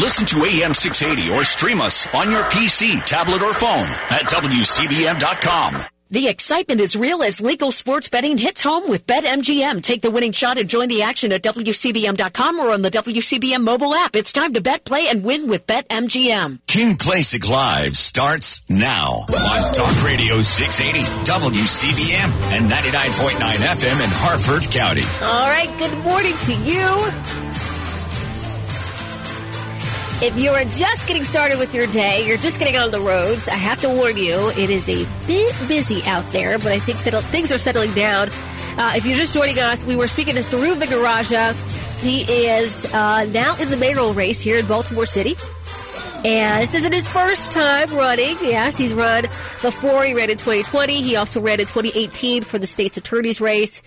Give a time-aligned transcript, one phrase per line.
[0.00, 5.84] Listen to AM 680 or stream us on your PC, tablet, or phone at WCBM.com.
[6.12, 9.82] The excitement is real as legal sports betting hits home with BetMGM.
[9.82, 13.94] Take the winning shot and join the action at WCBM.com or on the WCBM mobile
[13.94, 14.16] app.
[14.16, 16.60] It's time to bet, play, and win with BetMGM.
[16.66, 24.62] Kim Klacik Live starts now on Talk Radio 680, WCBM, and 99.9 FM in Harford
[24.72, 25.04] County.
[25.22, 27.49] All right, good morning to you.
[30.22, 33.48] If you are just getting started with your day, you're just getting on the roads,
[33.48, 36.98] I have to warn you, it is a bit busy out there, but I think
[36.98, 38.28] settle, things are settling down.
[38.76, 42.02] Uh, if you're just joining us, we were speaking to Thiru Vignarajah.
[42.02, 45.36] He is uh, now in the mayoral race here in Baltimore City.
[46.22, 48.36] And this isn't his first time running.
[48.42, 50.04] Yes, he's run before.
[50.04, 51.00] He ran in 2020.
[51.00, 53.80] He also ran in 2018 for the state's attorney's race.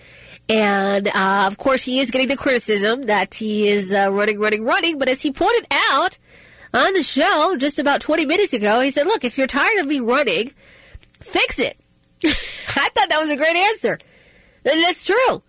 [0.48, 4.64] And uh, of course, he is getting the criticism that he is uh, running, running,
[4.64, 4.98] running.
[4.98, 6.18] But as he pointed out,
[6.74, 8.80] on the show just about 20 minutes ago.
[8.80, 10.52] He said, Look, if you're tired of me running,
[11.20, 11.78] fix it.
[12.24, 13.98] I thought that was a great answer.
[14.64, 15.42] And that's true,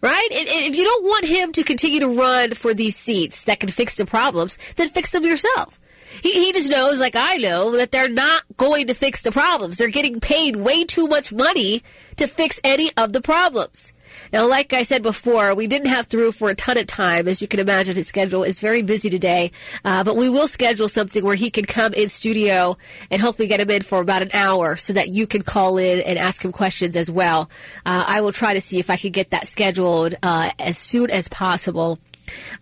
[0.00, 0.28] right?
[0.30, 3.96] if you don't want him to continue to run for these seats that can fix
[3.96, 5.78] the problems, then fix them yourself.
[6.22, 9.78] He, he just knows, like I know, that they're not going to fix the problems.
[9.78, 11.82] They're getting paid way too much money
[12.16, 13.92] to fix any of the problems.
[14.32, 17.26] Now, like I said before, we didn't have Thiru for a ton of time.
[17.26, 19.50] As you can imagine, his schedule is very busy today.
[19.84, 22.76] Uh, but we will schedule something where he can come in studio
[23.10, 26.00] and hopefully get him in for about an hour so that you can call in
[26.00, 27.50] and ask him questions as well.
[27.84, 31.10] Uh, I will try to see if I can get that scheduled uh, as soon
[31.10, 31.98] as possible.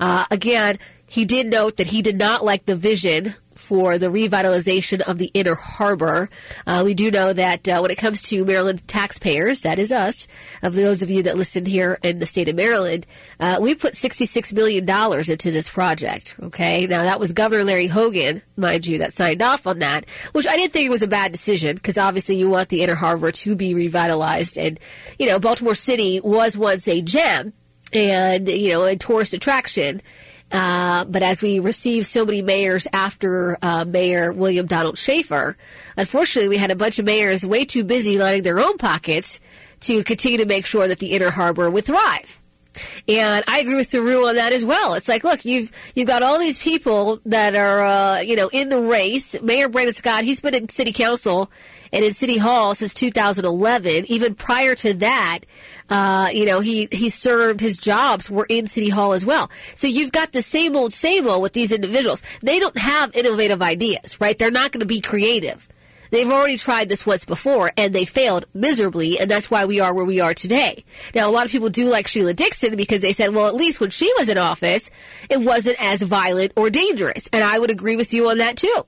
[0.01, 5.01] Uh, again, he did note that he did not like the vision for the revitalization
[5.01, 6.31] of the inner harbor.
[6.67, 10.27] Uh, we do know that uh, when it comes to Maryland taxpayers, that is us,
[10.63, 13.07] of those of you that listen here in the state of Maryland,
[13.41, 16.37] uh, we put $66 million into this project.
[16.41, 16.87] Okay.
[16.87, 20.57] Now that was Governor Larry Hogan, mind you, that signed off on that, which I
[20.57, 23.75] didn't think was a bad decision because obviously you want the inner harbor to be
[23.75, 24.57] revitalized.
[24.57, 24.79] And,
[25.19, 27.53] you know, Baltimore City was once a gem
[27.93, 30.01] and, you know, a tourist attraction.
[30.51, 35.57] Uh, but as we received so many mayors after uh, Mayor William Donald Schaefer,
[35.97, 39.41] unfortunately, we had a bunch of mayors way too busy lining their own pockets
[39.81, 42.41] to continue to make sure that the inner harbor would thrive.
[43.09, 44.95] And I agree with Thiru on that as well.
[44.95, 48.69] It's like, look, you've you've got all these people that are, uh, you know, in
[48.69, 49.41] the race.
[49.43, 51.51] Mayor Brandon Scott, he's been in city council
[51.93, 54.05] and in city hall since 2011.
[54.07, 55.41] Even prior to that,
[55.91, 59.51] uh, you know, he, he served his jobs were in City Hall as well.
[59.75, 62.23] So you've got the same old, same old with these individuals.
[62.41, 64.39] They don't have innovative ideas, right?
[64.39, 65.69] They're not going to be creative.
[66.11, 69.93] They've already tried this once before and they failed miserably, and that's why we are
[69.93, 70.85] where we are today.
[71.15, 73.81] Now, a lot of people do like Sheila Dixon because they said, well, at least
[73.81, 74.91] when she was in office,
[75.29, 77.29] it wasn't as violent or dangerous.
[77.33, 78.87] And I would agree with you on that too.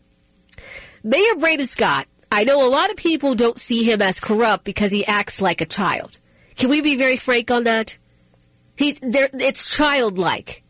[1.03, 4.93] Mayor Brandon Scott, I know a lot of people don't see him as corrupt because
[4.93, 6.19] he acts like a child.
[6.61, 7.97] Can we be very frank on that?
[8.77, 10.63] He, it's childlike.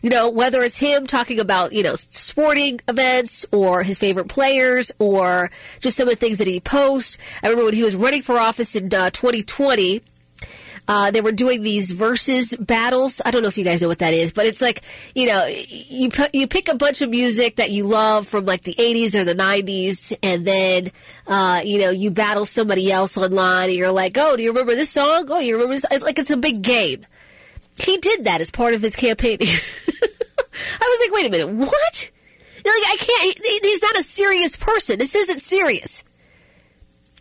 [0.00, 4.92] You know, whether it's him talking about, you know, sporting events or his favorite players
[5.00, 5.50] or
[5.80, 7.18] just some of the things that he posts.
[7.42, 10.00] I remember when he was running for office in uh, 2020,
[10.88, 13.20] uh, they were doing these versus battles.
[13.24, 14.82] I don't know if you guys know what that is, but it's like
[15.14, 18.62] you know you put, you pick a bunch of music that you love from like
[18.62, 20.90] the 80s or the 90s, and then
[21.26, 24.74] uh, you know you battle somebody else online, and you're like, oh, do you remember
[24.74, 25.26] this song?
[25.28, 26.02] Oh, you remember this?
[26.02, 27.06] Like it's a big game.
[27.80, 29.48] He did that as part of his campaigning.
[29.48, 32.10] I was like, wait a minute, what?
[32.64, 33.64] Like I can't.
[33.64, 34.98] He's not a serious person.
[34.98, 36.04] This isn't serious.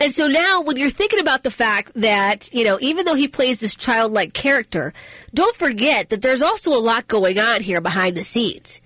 [0.02, 3.28] And so now when you're thinking about the fact that, you know, even though he
[3.28, 4.94] plays this childlike character,
[5.32, 8.82] don't forget that there's also a lot going on here behind the scenes.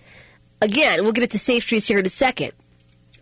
[0.61, 2.51] Again, we'll get into Safe Streets here in a second.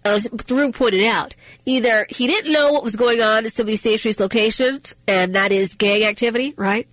[0.04, 3.68] As Thiru pointed out, either he didn't know what was going on at some of
[3.68, 6.88] these Safe Streets locations, and that is gang activity, right?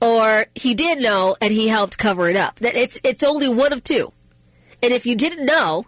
[0.00, 2.58] Or he did know and he helped cover it up.
[2.60, 4.12] That it's it's only one of two.
[4.82, 5.84] And if you didn't know,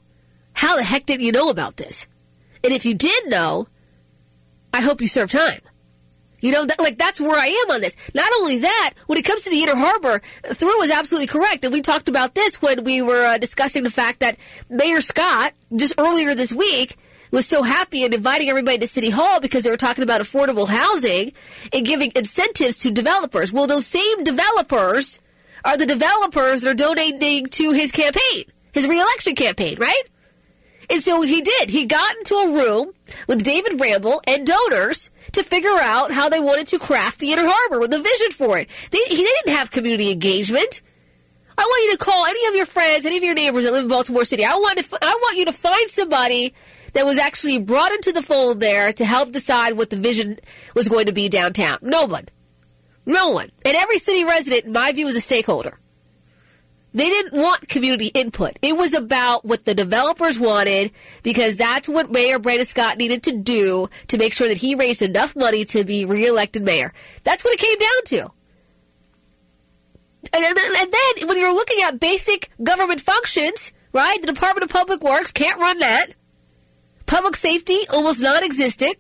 [0.53, 2.07] how the heck did you know about this?
[2.63, 3.69] And if you did know,
[4.73, 5.61] I hope you serve time.
[6.41, 7.97] You know, that, like that's where I am on this.
[8.15, 11.73] Not only that, when it comes to the Inner Harbor, Thiru was absolutely correct, and
[11.73, 14.37] we talked about this when we were uh, discussing the fact that
[14.69, 16.97] Mayor Scott just earlier this week
[17.31, 20.69] was so happy and inviting everybody to City Hall because they were talking about affordable
[20.69, 21.33] housing
[21.73, 23.53] and giving incentives to developers.
[23.53, 25.21] Well, those same developers
[25.65, 30.03] are the developers that are donating to his campaign, his reelection campaign, right?
[30.91, 31.71] And so he did.
[31.71, 32.93] He got into a room
[33.27, 37.47] with David Bramble and donors to figure out how they wanted to craft the Inner
[37.47, 38.69] Harbor with a vision for it.
[38.91, 40.83] They, he didn't have community engagement.
[41.57, 43.85] I want you to call any of your friends, any of your neighbors that live
[43.85, 44.45] in Baltimore City.
[44.45, 46.55] I want to, I want you to find somebody
[46.95, 50.39] that was actually brought into the fold there to help decide what the vision
[50.75, 51.79] was going to be downtown.
[51.83, 52.29] No one.
[53.07, 53.51] No one.
[53.65, 55.79] And every city resident, in my view, is a stakeholder.
[56.95, 58.59] They didn't want community input.
[58.61, 60.93] It was about what the developers wanted
[61.23, 65.01] because that's what Mayor Brandon Scott needed to do to make sure that he raised
[65.01, 66.93] enough money to be reelected mayor.
[67.25, 68.33] That's what it came down to.
[70.35, 70.57] And, and,
[70.93, 74.21] then when you're looking at basic government functions, right?
[74.21, 76.15] The Department of Public Works can't run that.
[77.07, 78.97] Public safety almost non-existent.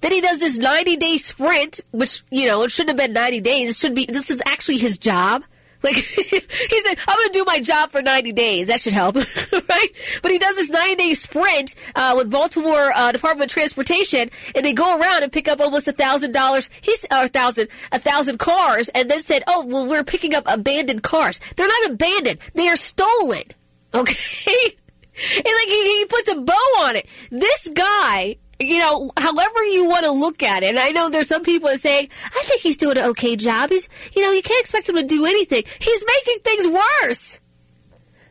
[0.00, 3.40] Then he does this 90 day sprint, which, you know, it shouldn't have been 90
[3.40, 3.70] days.
[3.70, 5.44] It should be, this is actually his job.
[5.86, 8.66] Like, he said, I'm going to do my job for 90 days.
[8.66, 9.14] That should help,
[9.52, 9.88] right?
[10.20, 14.64] But he does this 90 day sprint, uh, with Baltimore, uh, Department of Transportation, and
[14.64, 18.38] they go around and pick up almost a thousand dollars, he's, a thousand, a thousand
[18.38, 21.38] cars, and then said, oh, well, we're picking up abandoned cars.
[21.54, 22.40] They're not abandoned.
[22.54, 23.44] They are stolen.
[23.94, 24.76] Okay?
[25.16, 27.06] And like he, he puts a bow on it.
[27.30, 30.70] This guy you know, however you want to look at it.
[30.70, 33.70] And I know there's some people that say, I think he's doing an okay job.
[33.70, 35.64] He's, you know, you can't expect him to do anything.
[35.78, 37.38] He's making things worse.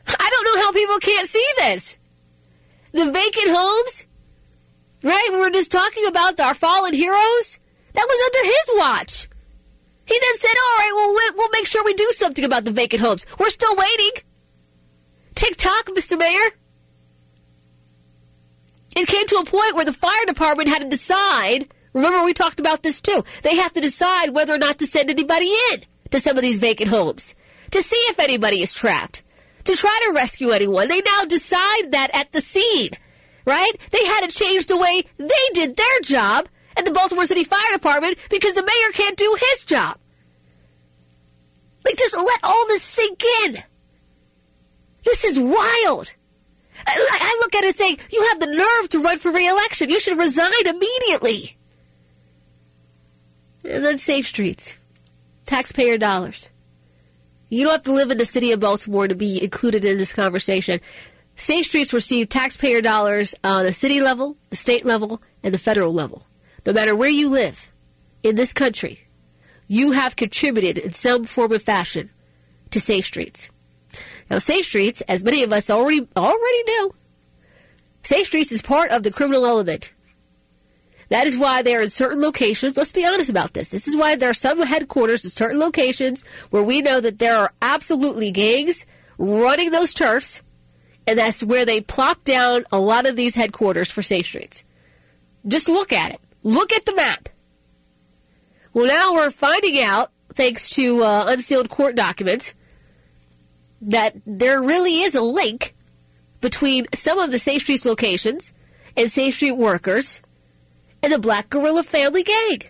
[0.07, 1.97] I don't know how people can't see this.
[2.91, 4.05] The vacant homes,
[5.03, 5.29] right?
[5.31, 7.59] We were just talking about our fallen heroes.
[7.93, 9.29] That was under his watch.
[10.05, 13.01] He then said, all right, well, we'll make sure we do something about the vacant
[13.01, 13.25] homes.
[13.39, 14.11] We're still waiting.
[15.33, 16.17] Tick tock, Mr.
[16.17, 16.51] Mayor.
[18.95, 21.67] It came to a point where the fire department had to decide.
[21.93, 23.23] Remember, we talked about this too.
[23.43, 26.57] They have to decide whether or not to send anybody in to some of these
[26.57, 27.35] vacant homes
[27.71, 29.21] to see if anybody is trapped,
[29.65, 30.87] to try to rescue anyone.
[30.87, 32.91] They now decide that at the scene,
[33.45, 33.71] right?
[33.91, 37.73] They had to change the way they did their job at the Baltimore City Fire
[37.73, 39.97] Department because the mayor can't do his job.
[41.83, 43.63] Like, just let all this sink in.
[45.03, 46.11] This is wild.
[46.87, 49.89] I look at it saying, you have the nerve to run for reelection.
[49.89, 51.57] You should resign immediately.
[53.63, 54.75] And then Safe Streets.
[55.45, 56.49] Taxpayer dollars.
[57.49, 60.13] You don't have to live in the city of Baltimore to be included in this
[60.13, 60.81] conversation.
[61.35, 65.93] Safe Streets receive taxpayer dollars on the city level, the state level, and the federal
[65.93, 66.25] level.
[66.65, 67.71] No matter where you live
[68.23, 69.01] in this country,
[69.67, 72.09] you have contributed in some form or fashion
[72.71, 73.49] to Safe Streets.
[74.29, 76.95] Now, Safe Streets, as many of us already already know,
[78.03, 79.91] Safe Streets is part of the criminal element.
[81.09, 82.77] That is why they're in certain locations.
[82.77, 83.69] Let's be honest about this.
[83.69, 87.37] This is why there are some headquarters in certain locations where we know that there
[87.37, 88.85] are absolutely gangs
[89.17, 90.41] running those turfs,
[91.05, 94.63] and that's where they plop down a lot of these headquarters for Safe Streets.
[95.47, 96.19] Just look at it.
[96.41, 97.29] Look at the map.
[98.73, 102.55] Well, now we're finding out, thanks to uh, unsealed court documents,
[103.85, 105.75] that there really is a link
[106.41, 108.53] between some of the Safe Streets locations
[108.97, 110.21] and Safe Street workers
[111.01, 112.63] and the Black Guerrilla Family Gang.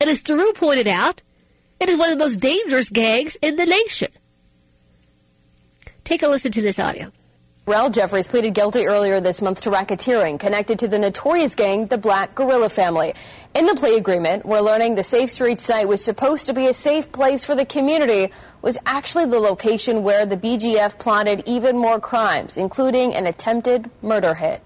[0.00, 1.22] And as Thiru pointed out,
[1.80, 4.10] it is one of the most dangerous gangs in the nation.
[6.04, 7.12] Take a listen to this audio.
[7.68, 11.98] Rel Jeffries pleaded guilty earlier this month to racketeering connected to the notorious gang, the
[11.98, 13.12] Black Guerrilla Family.
[13.54, 16.72] In the plea agreement, we're learning the Safe Street site was supposed to be a
[16.72, 18.32] safe place for the community,
[18.62, 24.32] was actually the location where the BGF plotted even more crimes, including an attempted murder
[24.32, 24.62] hit.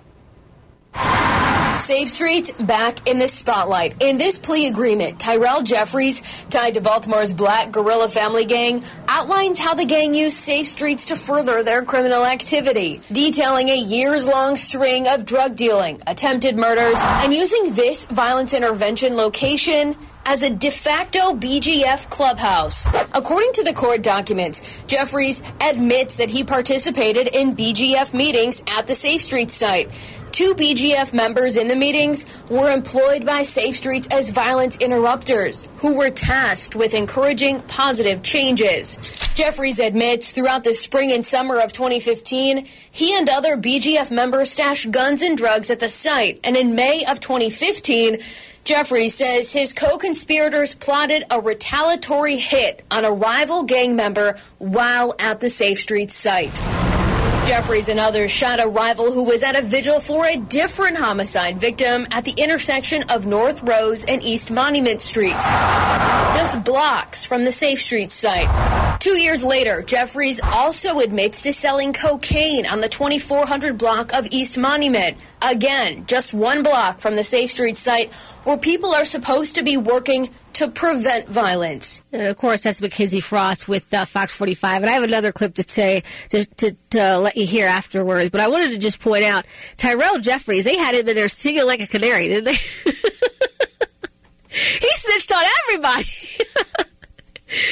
[1.78, 4.02] Safe Street back in the spotlight.
[4.02, 9.74] In this plea agreement, Tyrell Jeffries, tied to Baltimore's Black Guerrilla Family Gang, outlines how
[9.74, 15.08] the gang used Safe Streets to further their criminal activity, detailing a years long string
[15.08, 21.34] of drug dealing, attempted murders, and using this violence intervention location as a de facto
[21.34, 22.86] BGF clubhouse.
[23.14, 28.94] According to the court documents, Jeffries admits that he participated in BGF meetings at the
[28.94, 29.90] Safe Street site.
[30.32, 35.98] Two BGF members in the meetings were employed by Safe Streets as violence interrupters, who
[35.98, 38.96] were tasked with encouraging positive changes.
[39.34, 44.90] Jeffries admits throughout the spring and summer of 2015, he and other BGF members stashed
[44.90, 48.18] guns and drugs at the site, and in May of 2015,
[48.64, 55.16] Jeffries says his co conspirators plotted a retaliatory hit on a rival gang member while
[55.18, 56.60] at the Safe Street site.
[57.52, 61.58] Jeffries and others shot a rival who was at a vigil for a different homicide
[61.58, 67.52] victim at the intersection of North Rose and East Monument Streets, just blocks from the
[67.52, 68.48] Safe Street site.
[69.00, 74.56] Two years later, Jeffries also admits to selling cocaine on the 2400 block of East
[74.56, 75.20] Monument.
[75.42, 78.10] Again, just one block from the Safe Street site
[78.44, 82.02] where people are supposed to be working to prevent violence.
[82.12, 84.82] And of course, that's Mackenzie Frost with uh, Fox 45.
[84.82, 88.30] And I have another clip to say to, to, to, let you hear afterwards.
[88.30, 90.64] But I wanted to just point out Tyrell Jeffries.
[90.64, 92.54] They had him in there singing like a canary, didn't they?
[94.48, 96.08] he snitched on everybody.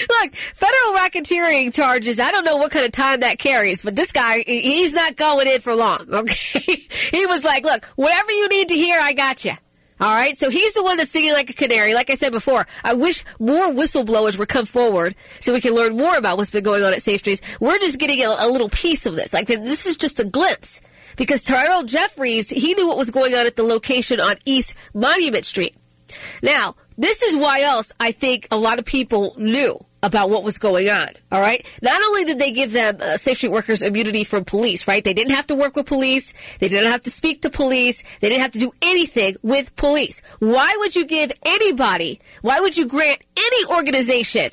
[0.08, 4.12] Look, federal racketeering charges, I don't know what kind of time that carries, but this
[4.12, 6.86] guy, he's not going in for long, okay?
[7.12, 9.52] he was like, look, whatever you need to hear, I got you.
[10.00, 11.92] All right, so he's the one that's singing like a canary.
[11.92, 15.96] Like I said before, I wish more whistleblowers would come forward so we can learn
[15.96, 17.42] more about what's been going on at Safe Streets.
[17.60, 19.34] We're just getting a, a little piece of this.
[19.34, 20.80] Like this is just a glimpse
[21.16, 25.44] because Tyrell Jeffries, he knew what was going on at the location on East Monument
[25.44, 25.76] Street.
[26.42, 30.58] Now, this is why else I think a lot of people knew about what was
[30.58, 31.08] going on.
[31.30, 31.64] All right.
[31.82, 35.04] Not only did they give them uh, safe street workers immunity from police, right?
[35.04, 36.32] They didn't have to work with police.
[36.58, 38.02] They didn't have to speak to police.
[38.20, 40.22] They didn't have to do anything with police.
[40.38, 44.50] Why would you give anybody, why would you grant any organization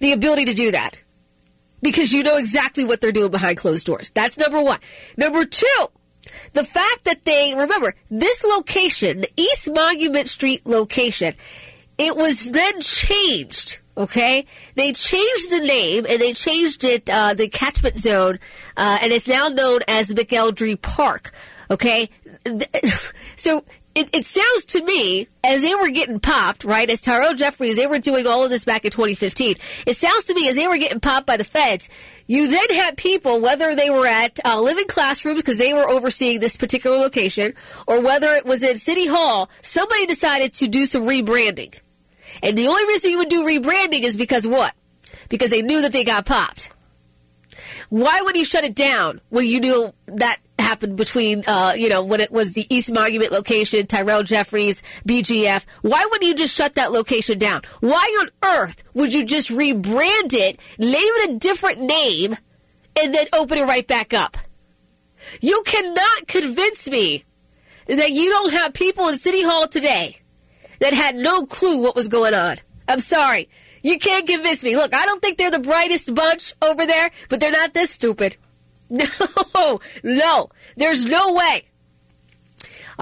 [0.00, 1.00] the ability to do that?
[1.80, 4.10] Because you know exactly what they're doing behind closed doors.
[4.10, 4.78] That's number one.
[5.16, 5.86] Number two,
[6.52, 11.34] the fact that they, remember, this location, the East Monument Street location,
[11.98, 17.48] it was then changed Okay, they changed the name and they changed it, uh, the
[17.48, 18.38] catchment zone,
[18.76, 21.32] uh, and it's now known as McElderry Park.
[21.70, 22.08] Okay,
[23.36, 26.88] so it, it, sounds to me as they were getting popped, right?
[26.88, 29.56] As Tyrell Jeffries, they were doing all of this back in 2015.
[29.86, 31.90] It sounds to me as they were getting popped by the feds.
[32.26, 36.40] You then had people, whether they were at uh, living classrooms because they were overseeing
[36.40, 37.52] this particular location,
[37.86, 41.74] or whether it was in City Hall, somebody decided to do some rebranding.
[42.42, 44.74] And the only reason you would do rebranding is because what?
[45.28, 46.70] Because they knew that they got popped.
[47.88, 52.02] Why would you shut it down when you knew that happened between, uh, you know,
[52.02, 55.64] when it was the East Monument location, Tyrell Jeffries, BGF?
[55.82, 57.62] Why wouldn't you just shut that location down?
[57.80, 62.36] Why on earth would you just rebrand it, name it a different name,
[63.00, 64.36] and then open it right back up?
[65.40, 67.24] You cannot convince me
[67.86, 70.21] that you don't have people in City Hall today
[70.82, 72.56] that had no clue what was going on.
[72.88, 73.48] I'm sorry.
[73.84, 74.76] You can't convince me.
[74.76, 78.36] Look, I don't think they're the brightest bunch over there, but they're not this stupid.
[79.54, 81.64] No, no, there's no way.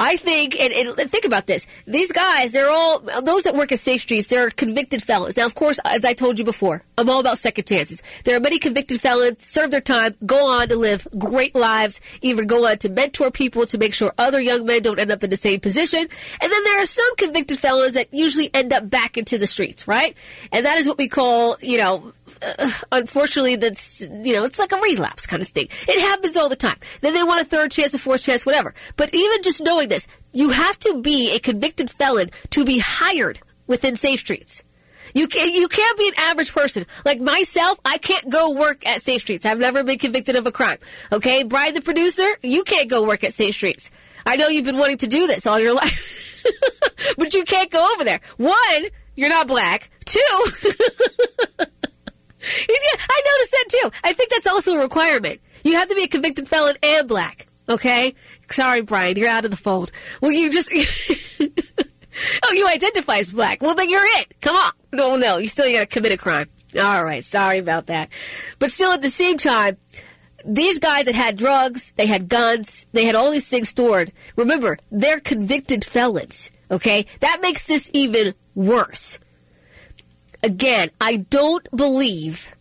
[0.01, 1.67] I think, and, and, think about this.
[1.87, 5.37] These guys, they're all, those that work at Safe Streets, they're convicted felons.
[5.37, 8.03] Now, of course, as I told you before, I'm all about second chances.
[8.25, 12.47] There are many convicted felons, serve their time, go on to live great lives, even
[12.47, 15.29] go on to mentor people to make sure other young men don't end up in
[15.29, 16.09] the same position.
[16.41, 19.87] And then there are some convicted felons that usually end up back into the streets,
[19.87, 20.17] right?
[20.51, 24.73] And that is what we call, you know, uh, unfortunately, that's, you know, it's like
[24.73, 25.69] a relapse kind of thing.
[25.89, 26.79] It happens all the time.
[27.01, 28.75] Then they want a third chance, a fourth chance, whatever.
[28.97, 33.41] But even just knowing this, you have to be a convicted felon to be hired
[33.67, 34.63] within Safe Streets.
[35.15, 36.87] You can't, you can't be an average person.
[37.05, 39.45] Like myself, I can't go work at Safe Streets.
[39.45, 40.79] I've never been convicted of a crime.
[41.11, 41.43] Okay?
[41.43, 43.91] Brian, the producer, you can't go work at Safe Streets.
[44.25, 46.45] I know you've been wanting to do this all your life.
[47.19, 48.21] but you can't go over there.
[48.37, 49.91] One, you're not black.
[50.05, 50.19] Two,
[52.69, 53.91] I noticed that too.
[54.05, 55.41] I think that's also a requirement.
[55.65, 57.47] You have to be a convicted felon and black.
[57.69, 58.15] Okay?
[58.51, 59.93] Sorry, Brian, you're out of the fold.
[60.21, 60.73] Well, you just.
[61.41, 63.63] oh, you identify as black.
[63.63, 64.35] Well, then you're it.
[64.41, 64.73] Come on.
[64.93, 66.49] No, no, you still got to commit a crime.
[66.79, 68.09] All right, sorry about that.
[68.59, 69.77] But still, at the same time,
[70.45, 74.13] these guys that had drugs, they had guns, they had all these things stored.
[74.37, 76.51] Remember, they're convicted felons.
[76.71, 77.07] Okay?
[77.21, 79.19] That makes this even worse.
[80.43, 82.55] Again, I don't believe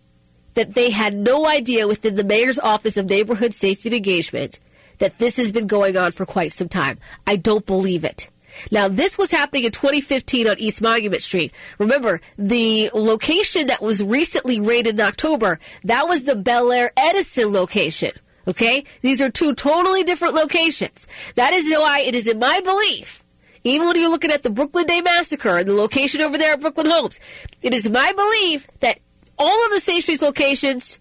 [0.56, 4.60] that they had no idea within the mayor's office of neighborhood safety and engagement
[4.98, 7.00] that this has been going on for quite some time.
[7.26, 8.28] I don't believe it.
[8.72, 11.54] Now, this was happening in 2015 on East Monument Street.
[11.78, 17.54] Remember, the location that was recently raided in October, that was the Bel Air Edison
[17.54, 18.12] location.
[18.48, 18.84] Okay?
[19.02, 21.08] These are two totally different locations.
[21.36, 23.24] That is why it is in my belief
[23.64, 26.62] even when you're looking at the Brooklyn Day Massacre and the location over there at
[26.62, 27.20] Brooklyn Homes,
[27.62, 29.00] it is my belief that
[29.38, 31.00] all of the Safe Streets locations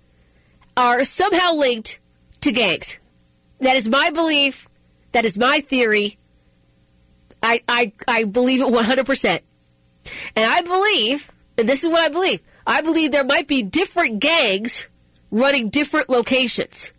[0.76, 1.98] are somehow linked
[2.40, 2.96] to gangs.
[3.60, 4.68] That is my belief.
[5.12, 6.18] That is my theory.
[7.42, 9.40] I, I, I believe it 100%.
[10.36, 14.20] And I believe, and this is what I believe, I believe there might be different
[14.20, 14.86] gangs
[15.30, 16.92] running different locations.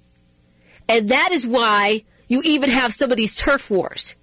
[0.87, 4.15] And that is why you even have some of these turf wars.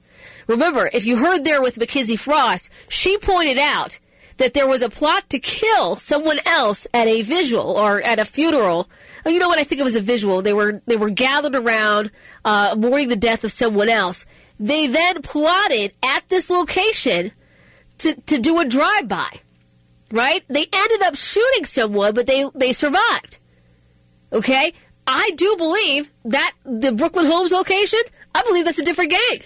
[0.47, 3.99] Remember, if you heard there with Mackenzie Frost, she pointed out
[4.38, 8.25] that there was a plot to kill someone else at a visual or at a
[8.25, 8.88] funeral.
[9.25, 9.59] Oh, you know what?
[9.59, 10.43] I think it was a visual.
[10.43, 12.11] They were they were gathered around
[12.45, 14.26] uh, mourning the death of someone else.
[14.59, 17.33] They then plotted at this location
[17.99, 19.40] to, to do a drive-by,
[20.11, 20.45] right?
[20.49, 23.38] They ended up shooting someone, but they, they survived.
[24.33, 24.73] Okay?
[25.07, 28.00] I do believe that the Brooklyn Homes location,
[28.35, 29.43] I believe that's a different gang.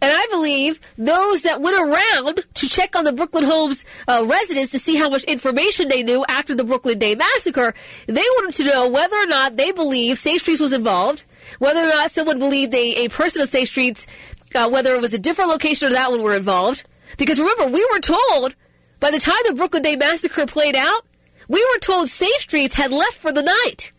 [0.00, 4.72] And I believe those that went around to check on the Brooklyn Homes uh, residents
[4.72, 7.74] to see how much information they knew after the Brooklyn Day massacre,
[8.06, 11.24] they wanted to know whether or not they believe Safe Streets was involved,
[11.58, 14.06] whether or not someone believed a, a person of Safe Streets,
[14.54, 16.84] uh, whether it was a different location or that one were involved.
[17.16, 18.54] Because remember, we were told
[19.00, 21.02] by the time the Brooklyn Day massacre played out,
[21.48, 23.92] we were told Safe Streets had left for the night.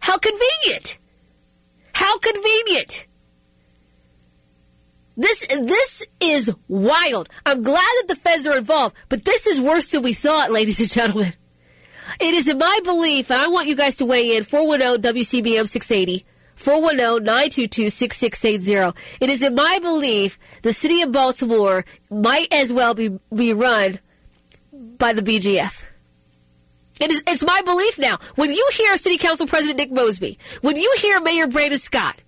[0.00, 0.98] How convenient!
[1.94, 3.06] How convenient!
[5.18, 7.28] This this is wild.
[7.44, 10.78] I'm glad that the feds are involved, but this is worse than we thought, ladies
[10.78, 11.34] and gentlemen.
[12.20, 15.68] It is in my belief, and I want you guys to weigh in 410 WCBM
[15.68, 16.24] 680.
[16.56, 18.96] 410-922-6680.
[19.20, 24.00] It is in my belief the city of Baltimore might as well be, be run
[24.72, 25.84] by the BGF.
[26.98, 28.18] It is, it's my belief now.
[28.34, 32.22] When you hear City Council President Nick Mosby, when you hear Mayor Brandon Scott,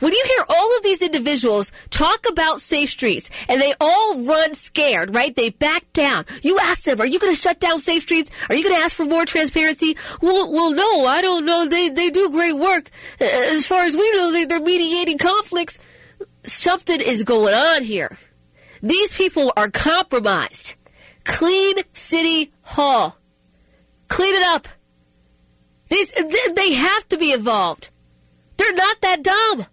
[0.00, 4.54] when you hear all of these individuals talk about safe streets and they all run
[4.54, 5.34] scared, right?
[5.34, 6.24] They back down.
[6.42, 8.30] You ask them, are you going to shut down safe streets?
[8.48, 9.96] Are you going to ask for more transparency?
[10.20, 11.66] Well, well, no, I don't know.
[11.66, 12.90] They, they do great work.
[13.20, 15.78] Uh, as far as we know, they, they're mediating conflicts.
[16.44, 18.18] Something is going on here.
[18.82, 20.74] These people are compromised.
[21.24, 23.16] Clean City Hall.
[24.08, 24.68] Clean it up.
[25.88, 26.12] These,
[26.54, 27.90] they have to be involved.
[28.56, 29.66] They're not that dumb.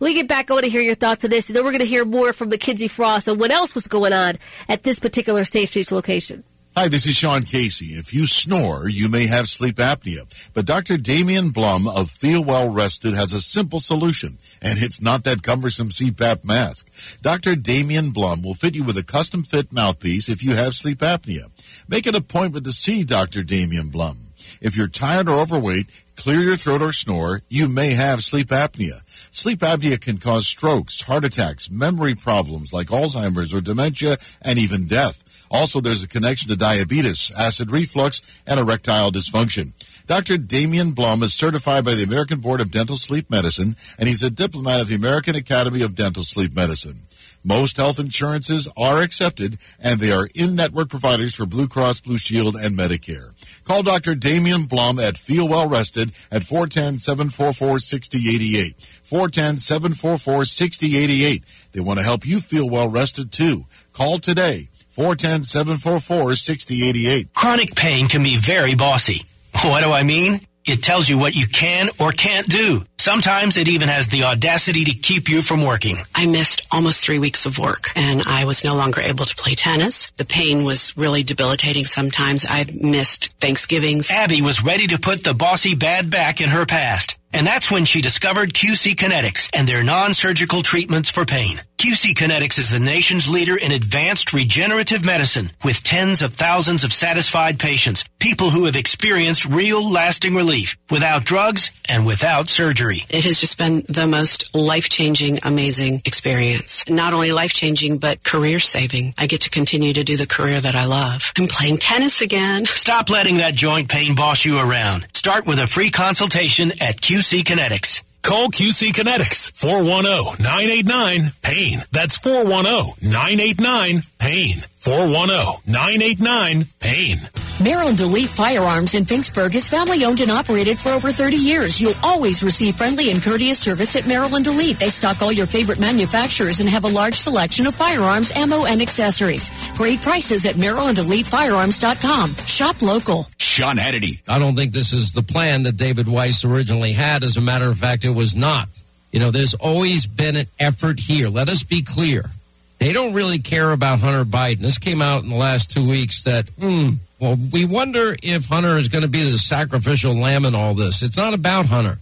[0.00, 1.80] We get back, I want to hear your thoughts on this, and then we're going
[1.80, 4.38] to hear more from Mackenzie Frost on what else was going on
[4.68, 6.44] at this particular Safe Streets location.
[6.76, 7.86] Hi, this is Sean Casey.
[7.86, 10.22] If you snore, you may have sleep apnea.
[10.54, 10.96] But Dr.
[10.96, 15.88] Damian Blum of Feel Well Rested has a simple solution, and it's not that cumbersome
[15.88, 16.88] CPAP mask.
[17.20, 17.56] Dr.
[17.56, 21.50] Damian Blum will fit you with a custom fit mouthpiece if you have sleep apnea.
[21.88, 23.42] Make an appointment to see Dr.
[23.42, 24.27] Damian Blum.
[24.60, 25.86] If you're tired or overweight,
[26.16, 29.02] clear your throat or snore, you may have sleep apnea.
[29.30, 34.86] Sleep apnea can cause strokes, heart attacks, memory problems like Alzheimer's or dementia, and even
[34.86, 35.24] death.
[35.50, 39.72] Also, there's a connection to diabetes, acid reflux, and erectile dysfunction.
[40.06, 40.38] Dr.
[40.38, 44.30] Damian Blum is certified by the American Board of Dental Sleep Medicine, and he's a
[44.30, 47.07] diplomat of the American Academy of Dental Sleep Medicine.
[47.44, 52.56] Most health insurances are accepted, and they are in-network providers for Blue Cross Blue Shield
[52.56, 53.32] and Medicare.
[53.64, 54.14] Call Dr.
[54.14, 58.74] Damian Blum at Feel Well Rested at 410-744-6088.
[59.08, 61.70] 410-744-6088.
[61.72, 63.64] They want to help you feel well rested too.
[63.92, 64.68] Call today.
[64.96, 67.32] 410-744-6088.
[67.34, 69.24] Chronic pain can be very bossy.
[69.62, 70.40] What do I mean?
[70.66, 72.84] It tells you what you can or can't do.
[73.08, 76.04] Sometimes it even has the audacity to keep you from working.
[76.14, 79.54] I missed almost three weeks of work and I was no longer able to play
[79.54, 80.10] tennis.
[80.18, 82.44] The pain was really debilitating sometimes.
[82.46, 84.10] I missed Thanksgivings.
[84.10, 87.17] Abby was ready to put the bossy bad back in her past.
[87.32, 91.60] And that's when she discovered QC Kinetics and their non-surgical treatments for pain.
[91.76, 96.92] QC Kinetics is the nation's leader in advanced regenerative medicine with tens of thousands of
[96.92, 103.04] satisfied patients, people who have experienced real lasting relief without drugs and without surgery.
[103.08, 106.82] It has just been the most life-changing, amazing experience.
[106.88, 109.14] Not only life-changing, but career-saving.
[109.16, 111.32] I get to continue to do the career that I love.
[111.38, 112.66] I'm playing tennis again.
[112.66, 115.06] Stop letting that joint pain boss you around.
[115.12, 118.02] Start with a free consultation at QC Kinetics.
[118.22, 121.82] Call QC Kinetics 410-989-PAIN.
[121.90, 124.62] That's 410-989-PAIN.
[124.78, 127.28] 410-989-PAIN.
[127.62, 131.80] Maryland Elite Firearms in Finksburg is family owned and operated for over 30 years.
[131.80, 134.78] You'll always receive friendly and courteous service at Maryland Elite.
[134.78, 138.80] They stock all your favorite manufacturers and have a large selection of firearms, ammo, and
[138.80, 139.50] accessories.
[139.76, 142.34] Great prices at MarylandEliteFirearms.com.
[142.46, 143.26] Shop local.
[143.38, 144.20] Sean Hannity.
[144.28, 147.24] I don't think this is the plan that David Weiss originally had.
[147.24, 148.68] As a matter of fact, it was not.
[149.10, 151.28] You know, there's always been an effort here.
[151.28, 152.30] Let us be clear.
[152.78, 154.58] They don't really care about Hunter Biden.
[154.58, 158.76] This came out in the last two weeks that, hmm, well, we wonder if Hunter
[158.76, 161.02] is going to be the sacrificial lamb in all this.
[161.02, 161.98] It's not about Hunter.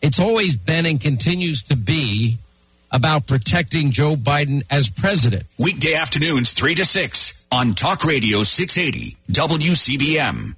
[0.00, 2.38] It's always been and continues to be
[2.90, 5.44] about protecting Joe Biden as president.
[5.58, 10.56] Weekday afternoons, 3 to 6 on Talk Radio 680 WCBM.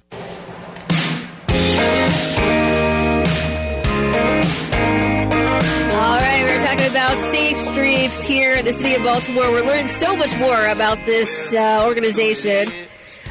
[5.93, 9.51] All right, we're talking about safe streets here in the city of Baltimore.
[9.51, 12.67] We're learning so much more about this uh, organization.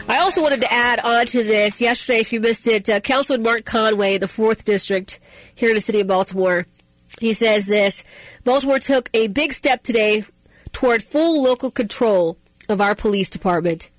[0.06, 1.80] I also wanted to add on to this.
[1.80, 5.18] Yesterday, if you missed it, uh, Councilman Mark Conway, the 4th District
[5.54, 6.66] here in the city of Baltimore,
[7.20, 8.04] he says this
[8.44, 10.24] Baltimore took a big step today
[10.72, 12.36] toward full local control
[12.68, 13.90] of our police department.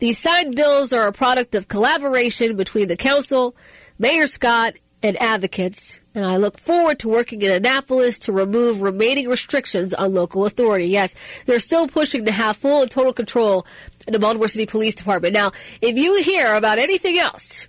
[0.00, 3.56] These signed bills are a product of collaboration between the council,
[3.98, 9.28] Mayor Scott, and advocates, and I look forward to working in Annapolis to remove remaining
[9.28, 10.86] restrictions on local authority.
[10.86, 11.14] Yes,
[11.46, 13.64] they're still pushing to have full and total control
[14.08, 15.34] in the Baltimore City Police Department.
[15.34, 17.68] Now, if you hear about anything else,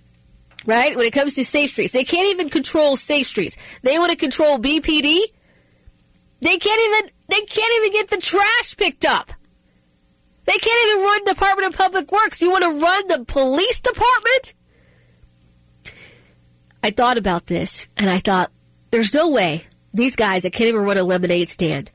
[0.64, 3.58] right, when it comes to safe streets, they can't even control safe streets.
[3.82, 5.20] They want to control BPD.
[6.40, 9.32] They can't even they can't even get the trash picked up.
[10.46, 12.40] They can't even run Department of Public Works.
[12.40, 14.54] You want to run the police department?
[16.82, 18.50] I thought about this and I thought,
[18.90, 21.90] there's no way these guys that can't even run a lemonade stand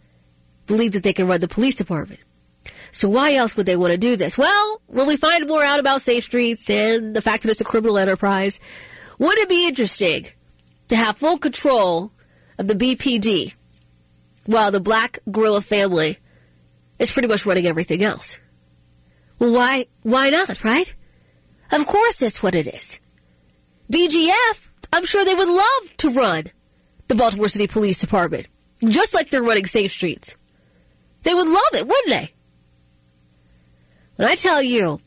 [0.68, 2.20] believe that they can run the police department.
[2.96, 4.38] So why else would they want to do this?
[4.38, 7.66] Well, when we find more out about Safe Streets and the fact that it's a
[7.66, 8.62] criminal enterprise,
[9.20, 10.28] would it be interesting
[10.88, 12.14] to have full control
[12.58, 13.54] of the BPD
[14.46, 16.20] while the Black Guerrilla family
[16.98, 18.40] is pretty much running everything else?
[19.40, 20.96] Well, why, why not, right?
[21.74, 23.02] Of course that's what it is.
[23.92, 26.46] BGF, I'm sure they would love to run
[27.10, 28.48] the Baltimore City Police Department,
[28.88, 30.38] just like they're running Safe Streets.
[31.24, 32.35] They would love it, wouldn't they?
[34.16, 35.02] When I tell you,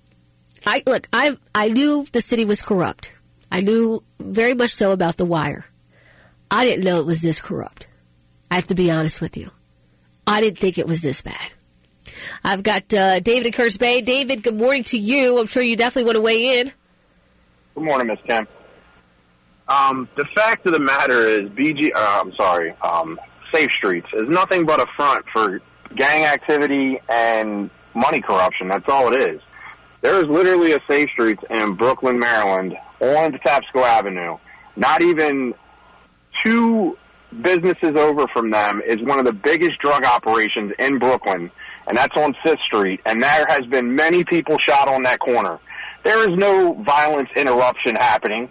[0.67, 3.13] I look, I I knew the city was corrupt.
[3.51, 5.65] I knew very much so about the wire.
[6.51, 7.87] I didn't know it was this corrupt.
[8.51, 9.51] I have to be honest with you.
[10.27, 11.53] I didn't think it was this bad.
[12.45, 14.01] I've got uh, David in Curtis Bay.
[14.01, 15.39] David, good morning to you.
[15.39, 16.73] I'm sure you definitely want to weigh in.
[17.75, 18.47] Good morning, Miss Kim.
[19.69, 21.95] Um, the fact of the matter is, BG.
[21.95, 22.73] Uh, I'm sorry.
[22.83, 23.19] Um,
[23.53, 25.61] Safe Streets is nothing but a front for
[25.97, 28.69] gang activity and money corruption.
[28.69, 29.41] That's all it is.
[30.01, 34.39] There is literally a Safe Streets in Brooklyn, Maryland, on Patapsco Avenue.
[34.77, 35.55] Not even
[36.45, 36.97] two
[37.43, 41.51] businesses over from them is one of the biggest drug operations in Brooklyn,
[41.87, 43.01] and that's on Fifth Street.
[43.05, 45.59] And there has been many people shot on that corner.
[46.05, 48.51] There is no violence interruption happening.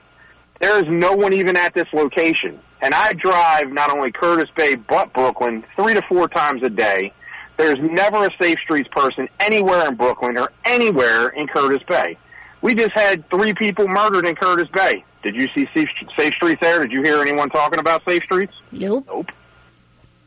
[0.59, 2.59] There is no one even at this location.
[2.81, 7.13] And I drive not only Curtis Bay but Brooklyn three to four times a day.
[7.57, 12.17] There's never a Safe Streets person anywhere in Brooklyn or anywhere in Curtis Bay.
[12.61, 15.03] We just had three people murdered in Curtis Bay.
[15.23, 16.79] Did you see Safe, safe Streets there?
[16.81, 18.53] Did you hear anyone talking about Safe Streets?
[18.71, 19.05] Nope.
[19.07, 19.31] Nope.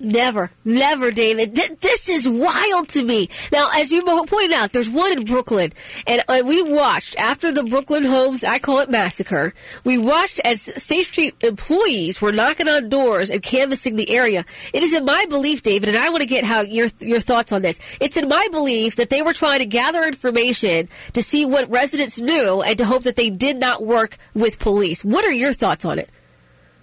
[0.02, 1.54] Never, never, David.
[1.54, 3.28] Th- this is wild to me.
[3.52, 5.74] Now, as you pointed out, there's one in Brooklyn,
[6.06, 9.52] and uh, we watched after the Brooklyn Homes, I call it massacre.
[9.84, 14.46] We watched as Safe Street employees were knocking on doors and canvassing the area.
[14.72, 17.52] It is in my belief, David, and I want to get how your your thoughts
[17.52, 17.78] on this.
[18.00, 22.18] It's in my belief that they were trying to gather information to see what residents
[22.18, 25.04] knew and to hope that they did not work with police.
[25.04, 26.08] What are your thoughts on it?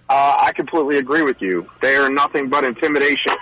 [0.08, 1.68] Uh, I completely agree with you.
[1.82, 3.34] They are nothing but intimidation.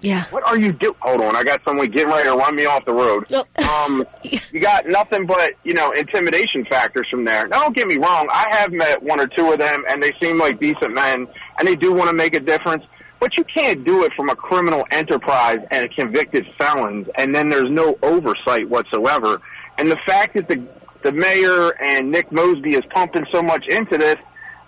[0.00, 0.24] Yeah.
[0.26, 0.94] What are you doing?
[1.00, 3.26] Hold on, I got someone getting ready to run me off the road.
[3.68, 4.06] Um,
[4.50, 7.46] you got nothing but you know intimidation factors from there.
[7.46, 8.26] Now, don't get me wrong.
[8.30, 11.68] I have met one or two of them, and they seem like decent men, and
[11.68, 12.84] they do want to make a difference.
[13.20, 17.70] But you can't do it from a criminal enterprise and convicted felons, and then there's
[17.70, 19.40] no oversight whatsoever.
[19.76, 20.66] And the fact that the
[21.02, 24.16] the mayor and Nick Mosby is pumping so much into this,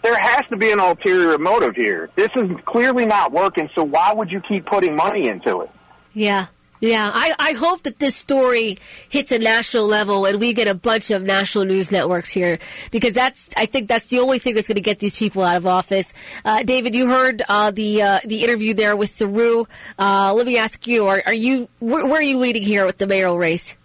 [0.02, 2.10] there has to be an ulterior motive here.
[2.16, 5.70] This is clearly not working, so why would you keep putting money into it?
[6.14, 6.46] Yeah.
[6.80, 8.78] Yeah, I, I hope that this story
[9.10, 12.58] hits a national level and we get a bunch of national news networks here
[12.90, 15.58] because that's I think that's the only thing that's going to get these people out
[15.58, 16.14] of office.
[16.42, 19.66] Uh, David, you heard uh, the uh, the interview there with Thiru.
[19.98, 22.96] Uh, let me ask you: Are, are you where, where, are you leading here with
[22.96, 23.76] the mayoral race?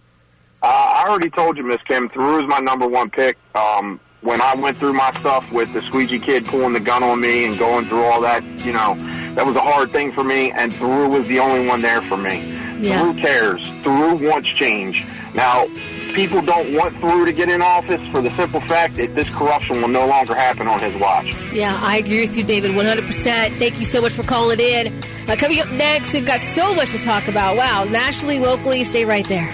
[0.62, 2.08] Uh, I already told you, Miss Kim.
[2.08, 3.36] Thiru is my number one pick.
[3.54, 7.20] Um, when I went through my stuff with the squeegee kid pulling the gun on
[7.20, 8.96] me and going through all that, you know,
[9.34, 12.16] that was a hard thing for me, and Thiru was the only one there for
[12.16, 12.40] me.
[12.80, 13.02] Yeah.
[13.02, 13.60] Thiru cares.
[13.84, 15.06] Thiru wants change.
[15.34, 15.66] Now,
[16.14, 19.80] people don't want Thiru to get in office for the simple fact that this corruption
[19.80, 21.32] will no longer happen on his watch.
[21.52, 23.58] Yeah, I agree with you, David, 100%.
[23.58, 25.00] Thank you so much for calling in.
[25.28, 27.56] Uh, coming up next, we've got so much to talk about.
[27.56, 29.52] Wow, nationally, locally, stay right there.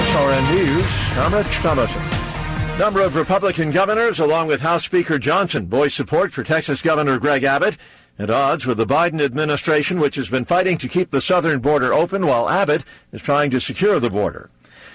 [0.00, 2.02] SRN News, I'm Rich Thomason.
[2.78, 7.44] Number of Republican governors, along with House Speaker Johnson, voiced support for Texas Governor Greg
[7.44, 7.76] Abbott,
[8.18, 11.92] at odds with the Biden administration, which has been fighting to keep the southern border
[11.92, 12.82] open while Abbott
[13.12, 14.48] is trying to secure the border.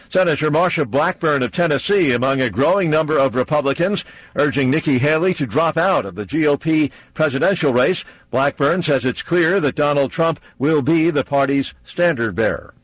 [0.10, 5.46] Senator Marsha Blackburn of Tennessee among a growing number of Republicans urging Nikki Haley to
[5.46, 8.04] drop out of the GOP presidential race.
[8.32, 12.75] Blackburn says it's clear that Donald Trump will be the party's standard bearer.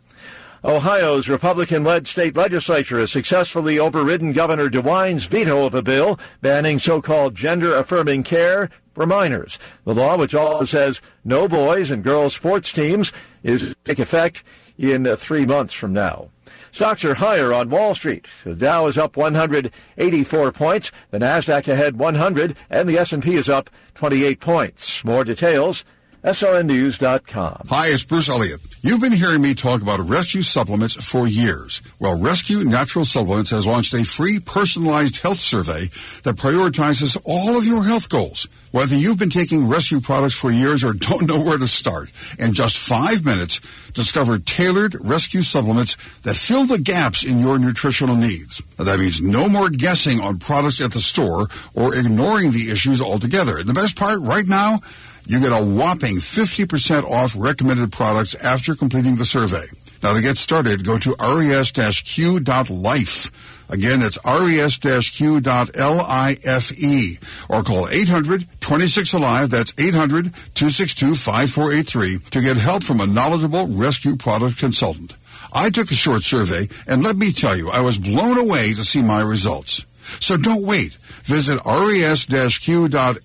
[0.63, 7.33] Ohio's Republican-led state legislature has successfully overridden Governor DeWine's veto of a bill banning so-called
[7.33, 9.57] gender-affirming care, for minors.
[9.85, 13.11] The law, which also says no boys and girls sports teams,
[13.43, 14.43] is to take effect
[14.77, 16.29] in three months from now.
[16.71, 18.27] Stocks are higher on Wall Street.
[18.43, 23.69] The Dow is up 184 points, the Nasdaq ahead 100, and the S&P is up
[23.95, 25.03] 28 points.
[25.03, 25.83] More details
[26.23, 27.63] SRNnews.com.
[27.69, 28.61] Hi, it's Bruce Elliott.
[28.83, 31.81] You've been hearing me talk about rescue supplements for years.
[31.99, 35.87] Well, Rescue Natural Supplements has launched a free personalized health survey
[36.21, 38.47] that prioritizes all of your health goals.
[38.69, 42.53] Whether you've been taking rescue products for years or don't know where to start, in
[42.53, 43.59] just five minutes,
[43.93, 48.61] discover tailored rescue supplements that fill the gaps in your nutritional needs.
[48.77, 53.01] Now, that means no more guessing on products at the store or ignoring the issues
[53.01, 53.57] altogether.
[53.57, 54.79] And the best part right now,
[55.31, 59.65] you get a whopping 50% off recommended products after completing the survey.
[60.03, 61.71] Now to get started, go to res-q.life.
[63.69, 65.69] Again, that's res-q.life
[67.49, 69.49] or call 800-26-ALIVE.
[69.49, 75.15] That's 800-262-5483 to get help from a knowledgeable rescue product consultant.
[75.53, 78.83] I took the short survey and let me tell you, I was blown away to
[78.83, 79.85] see my results.
[80.19, 80.97] So don't wait.
[81.23, 83.19] Visit res-q.life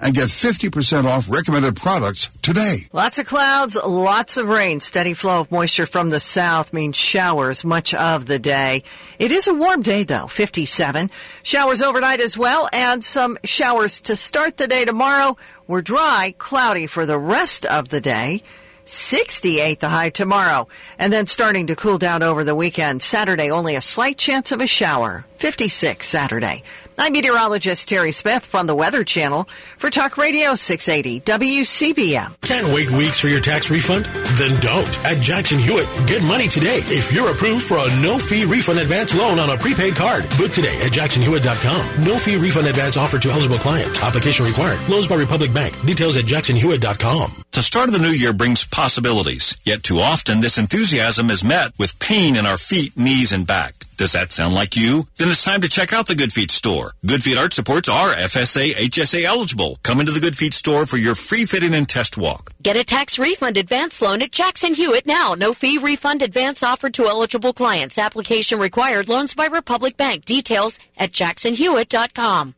[0.00, 2.88] and get 50% off recommended products today.
[2.92, 4.80] Lots of clouds, lots of rain.
[4.80, 8.82] Steady flow of moisture from the south means showers much of the day.
[9.18, 11.10] It is a warm day though, 57.
[11.42, 15.36] Showers overnight as well and some showers to start the day tomorrow.
[15.66, 18.42] We're dry, cloudy for the rest of the day.
[18.86, 20.68] 68 the high tomorrow.
[20.98, 23.02] And then starting to cool down over the weekend.
[23.02, 25.26] Saturday, only a slight chance of a shower.
[25.38, 26.62] 56 Saturday.
[26.98, 32.40] I'm meteorologist Terry Smith from the Weather Channel for Talk Radio 680 WCBM.
[32.40, 34.06] Can't wait weeks for your tax refund?
[34.38, 35.04] Then don't.
[35.04, 39.38] At Jackson Hewitt, get money today if you're approved for a no-fee refund advance loan
[39.38, 40.26] on a prepaid card.
[40.38, 42.04] Book today at jacksonhewitt.com.
[42.04, 44.02] No-fee refund advance offered to eligible clients.
[44.02, 44.80] Application required.
[44.88, 45.78] Loans by Republic Bank.
[45.84, 47.42] Details at jacksonhewitt.com.
[47.52, 51.72] The start of the new year brings possibilities, yet too often this enthusiasm is met
[51.78, 53.85] with pain in our feet, knees, and back.
[53.96, 55.06] Does that sound like you?
[55.16, 56.92] Then it's time to check out the Good Feet store.
[57.04, 59.78] Good Feet Arch supports are FSA HSA eligible.
[59.82, 62.50] Come into the Good Feet store for your free fitting and test walk.
[62.62, 65.34] Get a tax refund advance loan at Jackson Hewitt now.
[65.34, 67.96] No fee refund advance offered to eligible clients.
[67.96, 69.08] Application required.
[69.08, 70.24] Loans by Republic Bank.
[70.24, 72.54] Details at jacksonhewitt.com.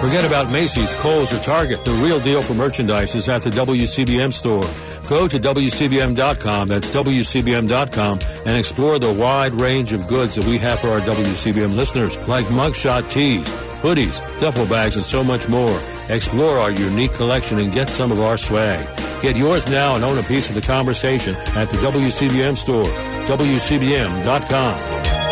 [0.00, 1.84] Forget about Macy's, Kohl's, or Target.
[1.84, 4.62] The real deal for merchandise is at the WCBM store.
[5.08, 10.78] Go to WCBM.com, that's WCBM.com, and explore the wide range of goods that we have
[10.78, 13.48] for our WCBM listeners, like mugshot tees,
[13.82, 15.80] hoodies, duffel bags, and so much more.
[16.08, 18.86] Explore our unique collection and get some of our swag.
[19.20, 22.84] Get yours now and own a piece of the conversation at the WCBM store,
[23.26, 25.27] WCBM.com.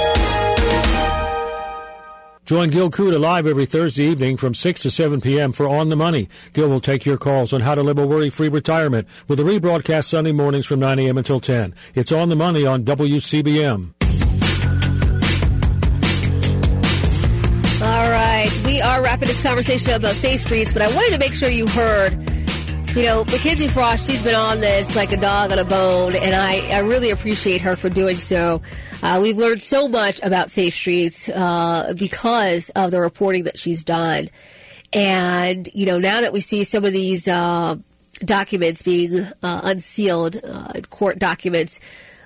[2.46, 5.50] Join Gil Kuda live every Thursday evening from 6 to 7 p.m.
[5.50, 6.28] for On the Money.
[6.52, 10.04] Gil will take your calls on how to live a worry-free retirement with a rebroadcast
[10.04, 11.18] Sunday mornings from 9 a.m.
[11.18, 11.74] until 10.
[11.96, 13.94] It's On the Money on WCBM.
[17.82, 21.18] All right, we are wrapping this conversation up about safe streets, but I wanted to
[21.18, 22.12] make sure you heard.
[22.94, 26.32] You know, Mackenzie Frost, she's been on this like a dog on a bone, and
[26.32, 28.62] I, I really appreciate her for doing so.
[29.02, 33.84] Uh, we've learned so much about Safe Streets uh, because of the reporting that she's
[33.84, 34.30] done.
[34.92, 37.76] And, you know, now that we see some of these uh,
[38.20, 41.78] documents being uh, unsealed, uh, court documents,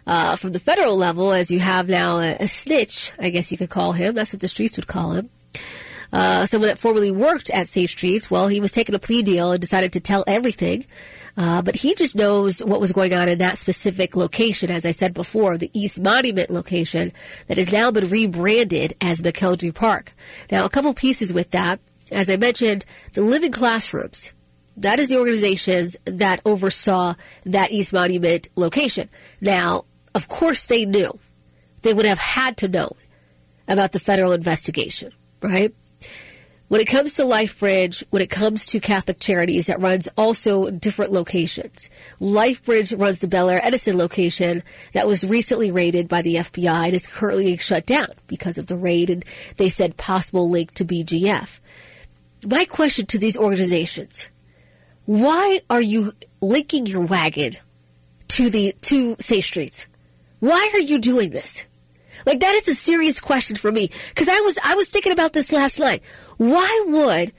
[0.07, 3.59] uh, from the federal level, as you have now a, a, snitch, I guess you
[3.59, 4.15] could call him.
[4.15, 5.31] That's what the streets would call him.
[6.13, 8.31] Someone that formerly worked at Safe Streets.
[8.31, 10.87] Well, he was taking a plea deal and decided to tell everything.
[11.37, 14.90] Uh, but he just knows what was going on in that specific location, as I
[14.90, 17.12] said before, the East Monument location
[17.47, 20.12] that has now been rebranded as McElderry Park.
[20.51, 21.81] Now, a couple pieces with that.
[22.11, 24.33] As I mentioned, the living classrooms.
[24.77, 27.14] That is the organizations that oversaw
[27.45, 29.09] that East Monument location.
[29.40, 31.19] Now, of course, they knew.
[31.83, 32.97] They would have had to know
[33.69, 35.12] about the federal investigation,
[35.43, 35.73] right?
[36.71, 41.11] When it comes to LifeBridge, when it comes to Catholic Charities, that runs also different
[41.11, 41.91] locations.
[42.21, 46.95] LifeBridge runs the Bel Air Edison location that was recently raided by the FBI and
[46.95, 49.25] is currently shut down because of the raid and
[49.57, 51.59] they said possible link to BGF.
[52.47, 54.29] My question to these organizations,
[55.07, 57.57] why are you linking your wagon
[58.29, 59.89] to the to Safe Streets?
[60.39, 61.67] Why are you doing this?
[62.27, 65.33] Like that is a serious question for me because I was I was thinking about
[65.33, 66.03] this last night.
[66.37, 67.33] Why would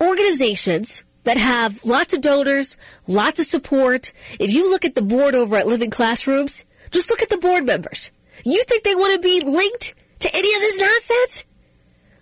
[0.00, 2.76] organizations that have lots of donors,
[3.08, 7.20] lots of support, if you look at the board over at Living Classrooms, just look
[7.20, 8.12] at the board members.
[8.44, 11.44] You think they want to be linked to any of this nonsense?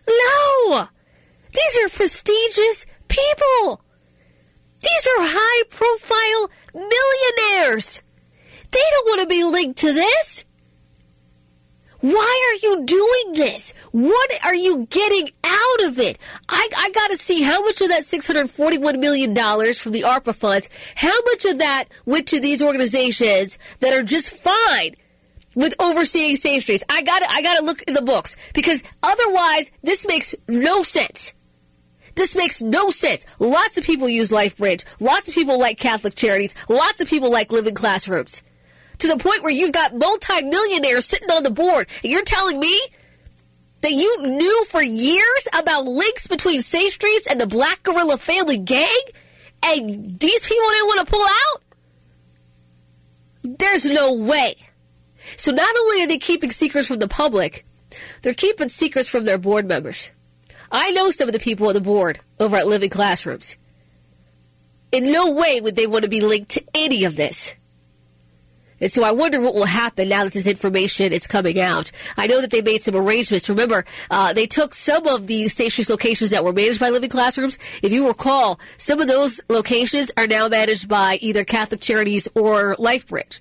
[0.09, 0.89] No!
[1.53, 3.83] These are prestigious people.
[4.81, 8.03] These are high profile millionaires.
[8.71, 10.45] They don't want to be linked to this.
[12.05, 13.73] Why are you doing this?
[13.93, 16.19] What are you getting out of it?
[16.51, 19.35] I, I got to see how much of that $641 million
[19.73, 24.29] from the ARPA funds, how much of that went to these organizations that are just
[24.29, 24.97] fine
[25.55, 26.85] with overseeing Safe Streets.
[26.91, 31.33] I got I got to look in the books because otherwise this makes no sense.
[32.17, 33.25] This makes no sense.
[33.39, 34.85] Lots of people use LifeBridge.
[35.01, 36.55] Lots of people like Catholic Charities.
[36.69, 38.43] Lots of people like living classrooms
[38.99, 42.81] to the point where you've got multimillionaires sitting on the board, and you're telling me
[43.81, 48.57] that you knew for years about links between Safe Streets and the Black Guerrilla Family
[48.57, 49.01] Gang,
[49.63, 51.63] and these people didn't want to pull out?
[53.59, 54.57] There's no way.
[55.37, 57.67] So not only are they keeping secrets from the public,
[58.23, 60.11] they're keeping secrets from their board members.
[60.73, 63.57] I know some of the people on the board over at Living Classrooms.
[64.93, 67.55] In no way would they want to be linked to any of this.
[68.81, 71.91] And so I wonder what will happen now that this information is coming out.
[72.17, 73.49] I know that they made some arrangements.
[73.49, 77.59] Remember, uh, they took some of the Streets locations that were managed by Living Classrooms.
[77.83, 82.75] If you recall, some of those locations are now managed by either Catholic Charities or
[82.77, 83.41] LifeBridge.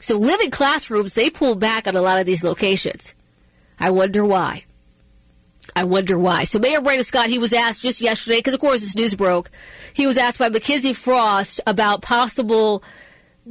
[0.00, 3.14] So Living Classrooms, they pulled back on a lot of these locations.
[3.78, 4.64] I wonder why.
[5.74, 6.44] I wonder why.
[6.44, 9.50] So Mayor Brandon Scott, he was asked just yesterday, because of course this news broke,
[9.92, 12.82] he was asked by Mackenzie Frost about possible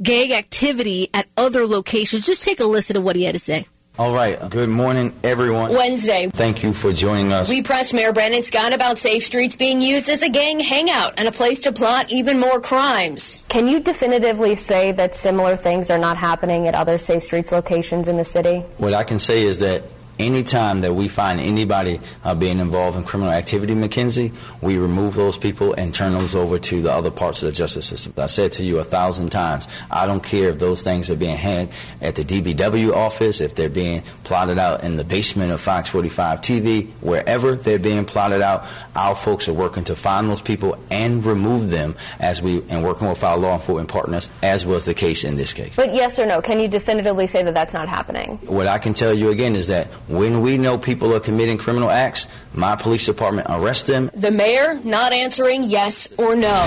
[0.02, 2.26] gang activity at other locations.
[2.26, 3.66] Just take a listen to what he had to say.
[3.98, 4.50] All right.
[4.50, 5.72] Good morning, everyone.
[5.72, 6.28] Wednesday.
[6.28, 7.48] Thank you for joining us.
[7.48, 11.26] We pressed Mayor Brandon Scott about Safe Streets being used as a gang hangout and
[11.26, 13.38] a place to plot even more crimes.
[13.48, 18.06] Can you definitively say that similar things are not happening at other Safe Streets locations
[18.06, 18.58] in the city?
[18.76, 19.82] What I can say is that
[20.18, 25.36] anytime that we find anybody uh, being involved in criminal activity, McKenzie, we remove those
[25.36, 28.12] people and turn those over to the other parts of the justice system.
[28.16, 31.36] I said to you a thousand times, I don't care if those things are being
[31.36, 35.88] had at the DPW office, if they're being plotted out in the basement of Fox
[35.90, 40.78] 45 TV, wherever they're being plotted out, our folks are working to find those people
[40.90, 44.94] and remove them as we and working with our law enforcement partners, as was the
[44.94, 45.76] case in this case.
[45.76, 48.38] But yes or no, can you definitively say that that's not happening?
[48.46, 51.90] What I can tell you again is that when we know people are committing criminal
[51.90, 54.10] acts, my police department arrests them.
[54.14, 56.66] The mayor not answering yes or no.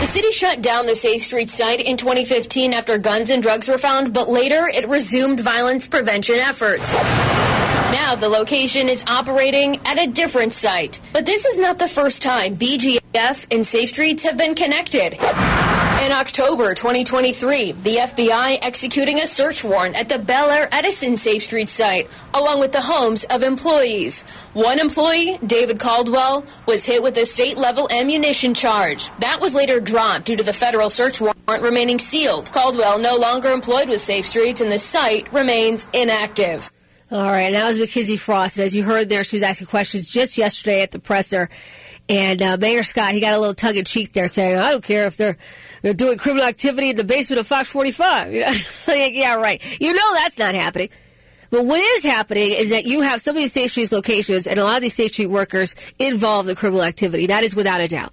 [0.00, 3.78] The city shut down the Safe Street site in 2015 after guns and drugs were
[3.78, 6.92] found, but later it resumed violence prevention efforts.
[7.92, 11.00] Now the location is operating at a different site.
[11.12, 15.16] But this is not the first time BGF and Safe Streets have been connected.
[16.04, 22.08] In October 2023, the FBI executing a search warrant at the Belair-Edison Safe Street site,
[22.34, 24.20] along with the homes of employees.
[24.52, 29.10] One employee, David Caldwell, was hit with a state level ammunition charge.
[29.20, 32.52] That was later dropped due to the federal search warrant remaining sealed.
[32.52, 36.70] Caldwell no longer employed with Safe Streets and the site remains inactive.
[37.10, 38.58] All right, and that was Mackenzie Frost.
[38.58, 41.48] As you heard there, she was asking questions just yesterday at the presser.
[42.08, 44.84] And uh, Mayor Scott, he got a little tongue in cheek there, saying, "I don't
[44.84, 45.36] care if they're
[45.82, 48.52] they're doing criminal activity in the basement of Fox 45." You know?
[48.86, 49.60] like, yeah, right.
[49.80, 50.88] You know that's not happening.
[51.50, 54.58] But what is happening is that you have some of these Safe Streets locations and
[54.58, 57.26] a lot of these Safe Street workers involved in criminal activity.
[57.26, 58.12] That is without a doubt.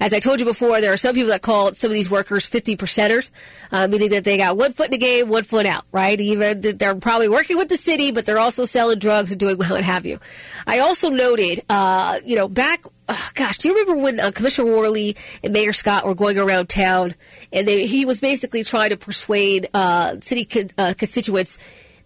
[0.00, 2.46] As I told you before, there are some people that call some of these workers
[2.46, 3.30] 50 percenters,
[3.72, 6.20] uh, meaning that they got one foot in the game, one foot out, right?
[6.20, 9.82] Even they're probably working with the city, but they're also selling drugs and doing what
[9.82, 10.18] have you.
[10.66, 14.68] I also noted, uh, you know, back Oh, gosh, do you remember when uh, Commissioner
[14.68, 17.14] Worley and Mayor Scott were going around town,
[17.52, 21.56] and they, he was basically trying to persuade uh, city uh, constituents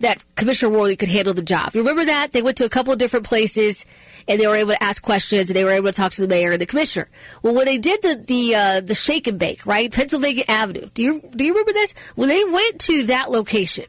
[0.00, 1.74] that Commissioner Worley could handle the job.
[1.74, 2.32] Remember that?
[2.32, 3.84] They went to a couple of different places
[4.26, 6.28] and they were able to ask questions and they were able to talk to the
[6.28, 7.08] mayor and the commissioner.
[7.42, 10.88] Well, when they did the the uh, the shake and bake, right, Pennsylvania Avenue.
[10.94, 11.94] Do you do you remember this?
[12.16, 13.86] When they went to that location.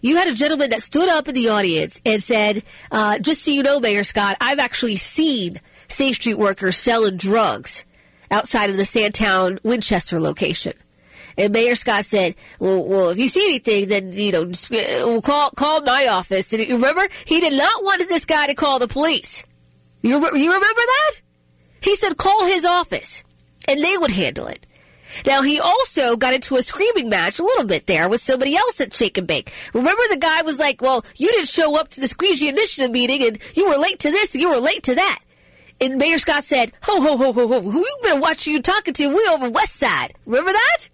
[0.00, 3.50] You had a gentleman that stood up in the audience and said, uh, "Just so
[3.50, 7.84] you know, Mayor Scott, I've actually seen Safe Street workers selling drugs
[8.30, 10.74] outside of the Sandtown Winchester location."
[11.38, 15.50] And Mayor Scott said, well, well, if you see anything, then, you know, uh, call,
[15.50, 16.52] call my office.
[16.52, 19.44] And you remember, he did not want this guy to call the police.
[20.02, 21.12] You, you remember that?
[21.82, 23.22] He said, call his office
[23.68, 24.66] and they would handle it.
[25.24, 28.80] Now, he also got into a screaming match a little bit there with somebody else
[28.80, 29.52] at Shake and Bake.
[29.72, 33.22] Remember the guy was like, well, you didn't show up to the Squeegee Initiative meeting
[33.22, 35.20] and you were late to this and you were late to that.
[35.80, 38.94] And Mayor Scott said, ho, ho, ho, ho, ho, who you been watching you talking
[38.94, 39.08] to?
[39.08, 40.14] We over West Side.
[40.24, 40.88] Remember that?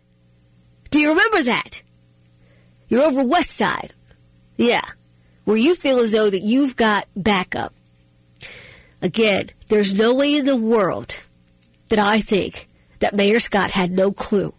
[0.92, 1.80] Do you remember that?
[2.88, 3.94] You're over West Side.
[4.58, 4.84] Yeah.
[5.44, 7.74] Where you feel as though that you've got backup.
[9.00, 11.16] Again, there's no way in the world
[11.88, 12.68] that I think
[12.98, 14.54] that Mayor Scott had no clue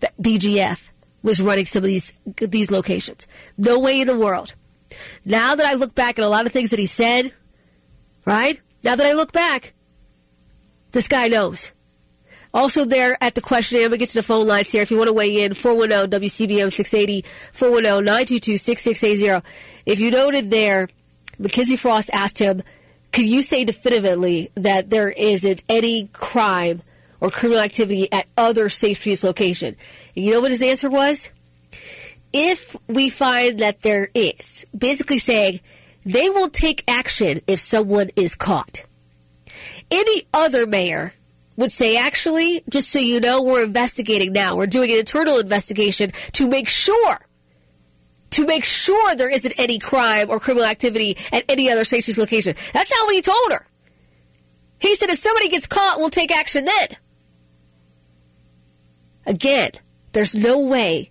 [0.00, 0.90] that BGF
[1.22, 3.24] was running some of these these locations.
[3.56, 4.54] No way in the world.
[5.24, 7.32] Now that I look back at a lot of things that he said,
[8.24, 8.60] right?
[8.82, 9.72] Now that I look back,
[10.90, 11.70] this guy knows.
[12.56, 14.80] Also, there at the question, I'm going to get to the phone lines here.
[14.80, 19.46] If you want to weigh in, 410 WCBM 680, 410 922 6680.
[19.84, 20.88] If you noted there,
[21.38, 22.62] Mackenzie Frost asked him,
[23.12, 26.80] could you say definitively that there isn't any crime
[27.20, 29.76] or criminal activity at other Safe Streets location?
[30.14, 31.30] And you know what his answer was?
[32.32, 35.60] If we find that there is, basically saying
[36.06, 38.86] they will take action if someone is caught.
[39.90, 41.12] Any other mayor
[41.56, 44.56] would say, actually, just so you know, we're investigating now.
[44.56, 47.18] We're doing an internal investigation to make sure,
[48.30, 52.54] to make sure there isn't any crime or criminal activity at any other Streets location.
[52.72, 53.66] That's not what he told her.
[54.78, 56.88] He said, if somebody gets caught, we'll take action then.
[59.24, 59.70] Again,
[60.12, 61.10] there's no way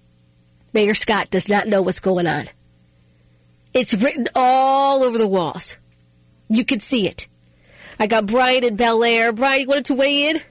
[0.74, 2.48] Mayor Scott does not know what's going on.
[3.74, 5.78] It's written all over the walls.
[6.48, 7.28] You can see it.
[8.00, 9.32] I got Brian in Bel Air.
[9.32, 10.42] Brian, you wanted to weigh in?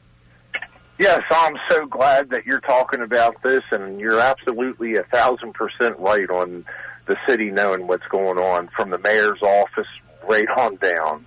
[0.98, 5.98] Yes, I'm so glad that you're talking about this, and you're absolutely a thousand percent
[5.98, 6.64] right on
[7.06, 9.88] the city knowing what's going on from the mayor's office
[10.28, 11.26] right on down,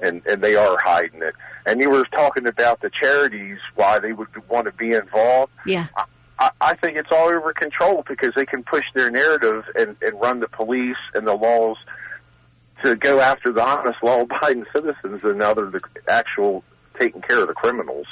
[0.00, 1.34] and and they are hiding it.
[1.66, 5.52] And you were talking about the charities, why they would want to be involved.
[5.66, 5.88] Yeah.
[6.38, 10.20] I, I think it's all over control because they can push their narrative and, and
[10.20, 11.76] run the police and the laws
[12.84, 16.64] to go after the honest, law-abiding citizens and other the actual
[16.98, 18.06] taking care of the criminals.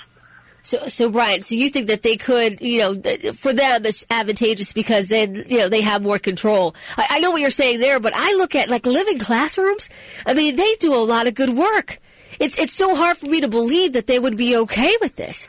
[0.62, 4.72] So, so Brian, so you think that they could, you know, for them it's advantageous
[4.72, 6.74] because then, you know, they have more control.
[6.96, 9.88] I, I know what you're saying there, but I look at like living classrooms.
[10.26, 11.98] I mean, they do a lot of good work.
[12.38, 15.48] It's it's so hard for me to believe that they would be okay with this.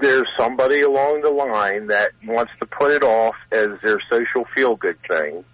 [0.00, 4.98] There's somebody along the line that wants to put it off as their social feel-good
[5.08, 5.44] thing,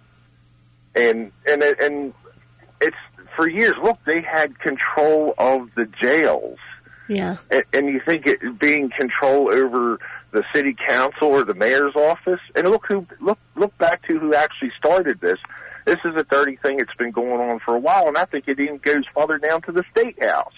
[0.95, 2.13] and and and
[2.83, 2.97] it's
[3.35, 3.73] for years.
[3.81, 6.59] Look, they had control of the jails.
[7.07, 7.37] Yeah.
[7.51, 9.99] And, and you think it being control over
[10.31, 14.33] the city council or the mayor's office, and look who look look back to who
[14.33, 15.39] actually started this.
[15.85, 18.47] This is a dirty thing that's been going on for a while, and I think
[18.47, 20.53] it even goes farther down to the state house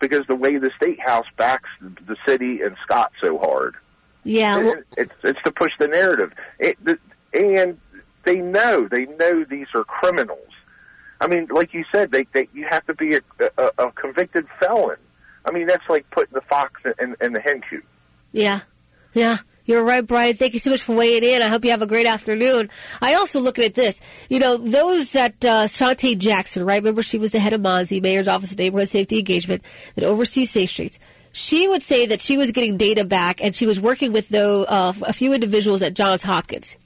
[0.00, 3.76] because the way the state house backs the city and Scott so hard.
[4.24, 4.58] Yeah.
[4.58, 6.98] Well, it's it's to push the narrative, it, the,
[7.32, 7.78] and
[8.24, 10.38] they know they know these are criminals.
[11.20, 13.20] I mean, like you said, they, they you have to be a,
[13.58, 14.96] a, a convicted felon.
[15.44, 17.84] I mean, that's like putting the fox in, in the hen coop.
[18.32, 18.60] Yeah.
[19.14, 19.38] Yeah.
[19.64, 20.36] You're right, Brian.
[20.36, 21.42] Thank you so much for weighing in.
[21.42, 22.70] I hope you have a great afternoon.
[23.02, 24.00] I also looking at this.
[24.28, 26.80] You know, those that uh, Shantay Jackson, right?
[26.80, 29.64] Remember, she was the head of MONSE, Mayor's Office of Neighborhood Safety Engagement,
[29.96, 31.00] that oversees safe streets.
[31.32, 34.62] She would say that she was getting data back, and she was working with though
[34.64, 36.76] uh, a few individuals at Johns Hopkins.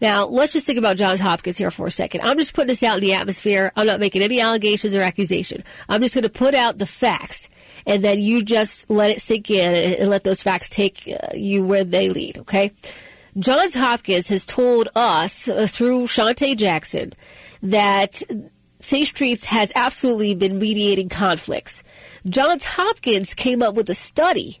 [0.00, 2.22] Now, let's just think about Johns Hopkins here for a second.
[2.22, 3.72] I'm just putting this out in the atmosphere.
[3.76, 5.62] I'm not making any allegations or accusation.
[5.88, 7.48] I'm just going to put out the facts,
[7.86, 11.64] and then you just let it sink in and, let those facts take uh, you
[11.64, 12.72] where they lead, okay?
[13.38, 17.12] Johns Hopkins has told us uh, through Shantay Jackson
[17.62, 18.22] that
[18.80, 21.82] Safe Streets has absolutely been mediating conflicts.
[22.28, 24.60] Johns Hopkins came up with a study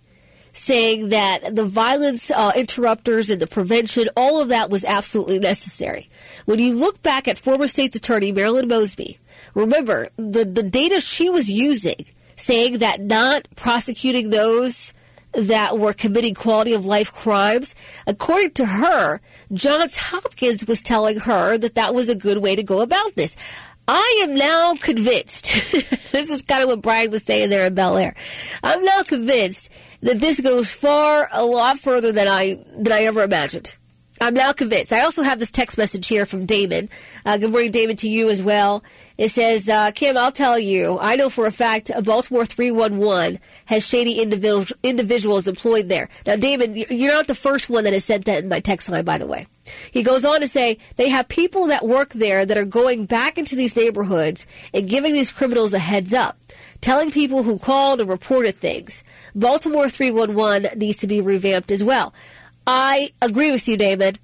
[0.54, 6.08] saying that the violence uh, interrupters and the prevention, all of that was absolutely necessary.
[6.46, 9.18] When you look back at former state's attorney Marilyn Mosby,
[9.54, 14.94] remember the, the data she was using saying that not prosecuting those
[15.32, 17.74] that were committing quality of life crimes,
[18.06, 19.20] according to her,
[19.52, 23.36] Johns Hopkins was telling her that that was a good way to go about this.
[23.86, 25.44] I am now convinced.
[26.12, 28.14] this is kind of what Brian was saying there in Bel Air.
[28.62, 29.68] I'm now convinced
[30.04, 33.74] that this goes far, a lot further than I than I ever imagined.
[34.20, 34.92] I'm now convinced.
[34.92, 36.88] I also have this text message here from Damon.
[37.26, 38.84] Uh, good morning, Damon, to you as well.
[39.18, 43.40] It says, uh, Kim, I'll tell you, I know for a fact a Baltimore 311
[43.64, 46.08] has shady individuals, individuals employed there.
[46.26, 49.04] Now, Damon, you're not the first one that has sent that in my text line,
[49.04, 49.48] by the way.
[49.90, 53.36] He goes on to say they have people that work there that are going back
[53.36, 56.38] into these neighborhoods and giving these criminals a heads up,
[56.84, 59.02] telling people who called and reported things.
[59.34, 62.12] Baltimore 311 needs to be revamped as well.
[62.66, 64.18] I agree with you, David.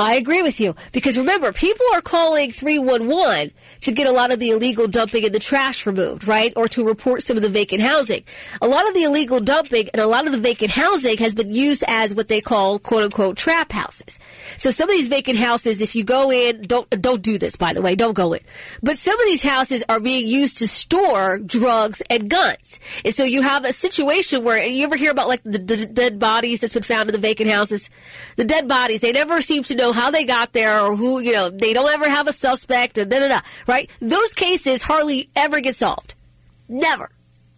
[0.00, 4.38] I agree with you because remember, people are calling 311 to get a lot of
[4.38, 6.52] the illegal dumping and the trash removed, right?
[6.56, 8.24] Or to report some of the vacant housing.
[8.62, 11.54] A lot of the illegal dumping and a lot of the vacant housing has been
[11.54, 14.18] used as what they call quote unquote trap houses.
[14.56, 17.74] So some of these vacant houses, if you go in, don't, don't do this, by
[17.74, 18.40] the way, don't go in.
[18.82, 22.80] But some of these houses are being used to store drugs and guns.
[23.04, 26.18] And so you have a situation where you ever hear about like the, the dead
[26.18, 27.90] bodies that's been found in the vacant houses?
[28.36, 31.32] The dead bodies, they never seem to know how they got there or who, you
[31.32, 33.90] know, they don't ever have a suspect or da da da, right?
[34.00, 36.14] Those cases hardly ever get solved.
[36.68, 37.10] Never.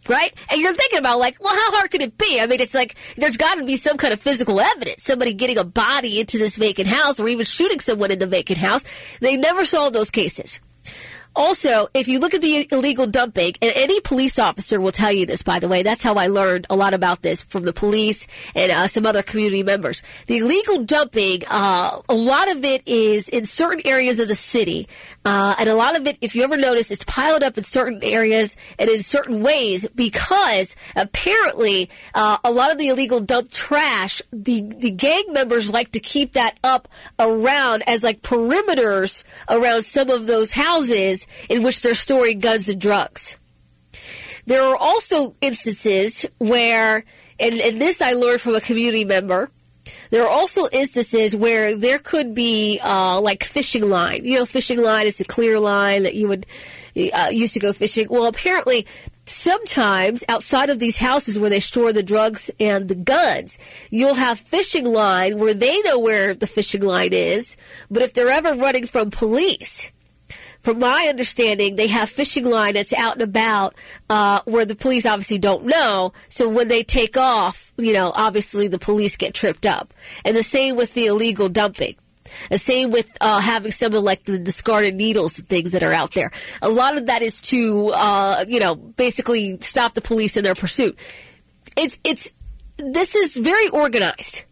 [0.08, 0.34] Right?
[0.50, 2.40] And you're thinking about like, well, how hard could it be?
[2.40, 5.04] I mean, it's like, there's got to be some kind of physical evidence.
[5.04, 8.58] Somebody getting a body into this vacant house or even shooting someone in the vacant
[8.58, 8.84] house.
[9.20, 10.58] They never solve those cases.
[11.34, 15.24] Also, if you look at the illegal dumping, and any police officer will tell you
[15.24, 18.26] this, by the way, that's how I learned a lot about this from the police
[18.54, 20.02] and uh, some other community members.
[20.26, 24.88] The illegal dumping, uh, a lot of it is in certain areas of the city,
[25.24, 28.02] uh, and a lot of it, if you ever notice, it's piled up in certain
[28.02, 34.20] areas and in certain ways because apparently uh, a lot of the illegal dump trash,
[34.32, 40.10] the the gang members like to keep that up around as like perimeters around some
[40.10, 43.36] of those houses in which they're storing guns and drugs.
[44.46, 47.04] There are also instances where,
[47.38, 49.50] and, and this I learned from a community member,
[50.10, 54.24] there are also instances where there could be uh, like fishing line.
[54.24, 56.46] You know, fishing line is a clear line that you would
[56.96, 58.06] uh, used to go fishing.
[58.10, 58.86] Well, apparently,
[59.24, 63.58] sometimes outside of these houses where they store the drugs and the guns,
[63.90, 67.56] you'll have fishing line where they know where the fishing line is.
[67.90, 69.90] But if they're ever running from police,
[70.62, 73.74] from my understanding, they have fishing line that's out and about
[74.08, 76.12] uh, where the police obviously don't know.
[76.28, 79.92] So when they take off, you know, obviously the police get tripped up.
[80.24, 81.96] And the same with the illegal dumping.
[82.48, 85.92] The same with uh, having some of like the discarded needles and things that are
[85.92, 86.30] out there.
[86.62, 90.54] A lot of that is to, uh, you know, basically stop the police in their
[90.54, 90.98] pursuit.
[91.76, 92.30] It's it's
[92.78, 94.44] this is very organized.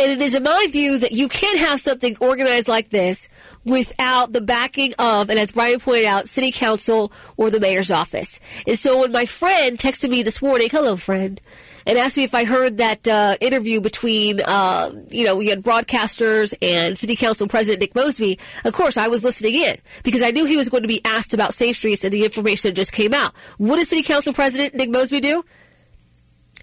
[0.00, 3.28] And it is in my view that you can't have something organized like this
[3.66, 8.40] without the backing of, and as Brian pointed out, city council or the mayor's office.
[8.66, 11.38] And so when my friend texted me this morning, hello friend,
[11.84, 15.62] and asked me if I heard that uh, interview between, uh, you know, we had
[15.62, 18.38] broadcasters and City Council President Nick Mosby.
[18.64, 21.34] Of course, I was listening in because I knew he was going to be asked
[21.34, 23.34] about Safe Streets and the information that just came out.
[23.58, 25.44] What did City Council President Nick Mosby do?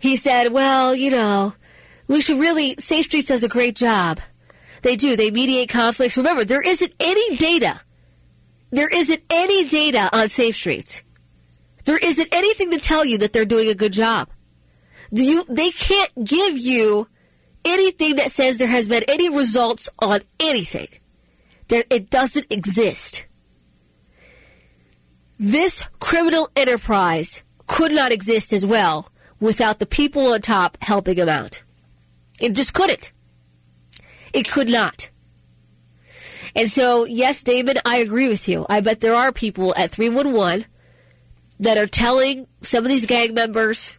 [0.02, 1.54] He said, well, you know,
[2.08, 4.20] we should really, Safe Streets does a great job.
[4.82, 5.16] They do.
[5.16, 6.18] They mediate conflicts.
[6.18, 7.82] Remember, there isn't any data.
[8.72, 11.02] There isn't any data on Safe Streets.
[11.86, 14.30] There isn't anything to tell you that they're doing a good job.
[15.12, 17.08] You, they can't give you
[17.64, 20.90] anything that says there has been any results on anything.
[21.70, 23.26] That it doesn't exist.
[25.40, 31.30] This criminal enterprise could not exist as well without the people on top helping them
[31.30, 31.62] out.
[32.40, 33.12] It just couldn't.
[34.34, 35.10] It could not.
[36.56, 38.66] And so, yes, David, I agree with you.
[38.70, 40.66] I bet there are people at 311
[41.60, 43.98] that are telling some of these gang members,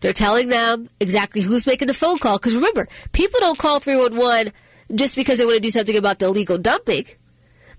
[0.00, 2.38] they're telling them exactly who's making the phone call.
[2.38, 4.52] Because remember, people don't call 311
[4.94, 7.06] just because they want to do something about the illegal dumping.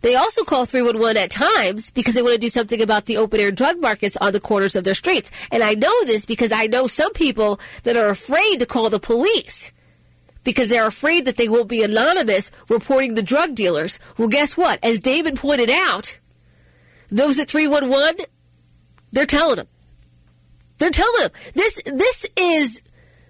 [0.02, 3.40] They also call 311 at times because they want to do something about the open
[3.40, 5.30] air drug markets on the corners of their streets.
[5.52, 9.00] And I know this because I know some people that are afraid to call the
[9.00, 9.72] police
[10.44, 14.00] because they're afraid that they won't be anonymous reporting the drug dealers.
[14.18, 14.80] Well, guess what?
[14.82, 16.18] As David pointed out,
[17.10, 18.26] those at 311,
[19.12, 19.68] they're telling them.
[20.78, 21.32] They're telling them.
[21.54, 22.82] This, this is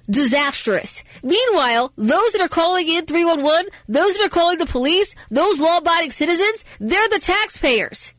[0.10, 1.03] disastrous.
[1.24, 5.78] Meanwhile, those that are calling in 311, those that are calling the police, those law
[5.78, 8.14] abiding citizens, they're the taxpayers.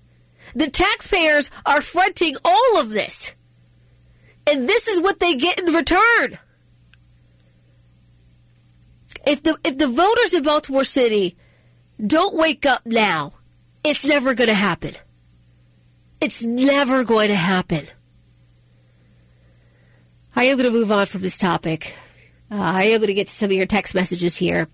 [0.55, 3.35] The taxpayers are fronting all of this.
[4.47, 6.39] And this is what they get in return.
[9.27, 11.37] If the if the voters in Baltimore City
[12.05, 13.35] don't wake up now,
[13.85, 14.95] it's never going to happen.
[16.21, 17.87] It's never going to happen.
[20.41, 21.95] I am going to move on from this topic.
[22.51, 24.69] Uh, I am going to get to some of your text messages here.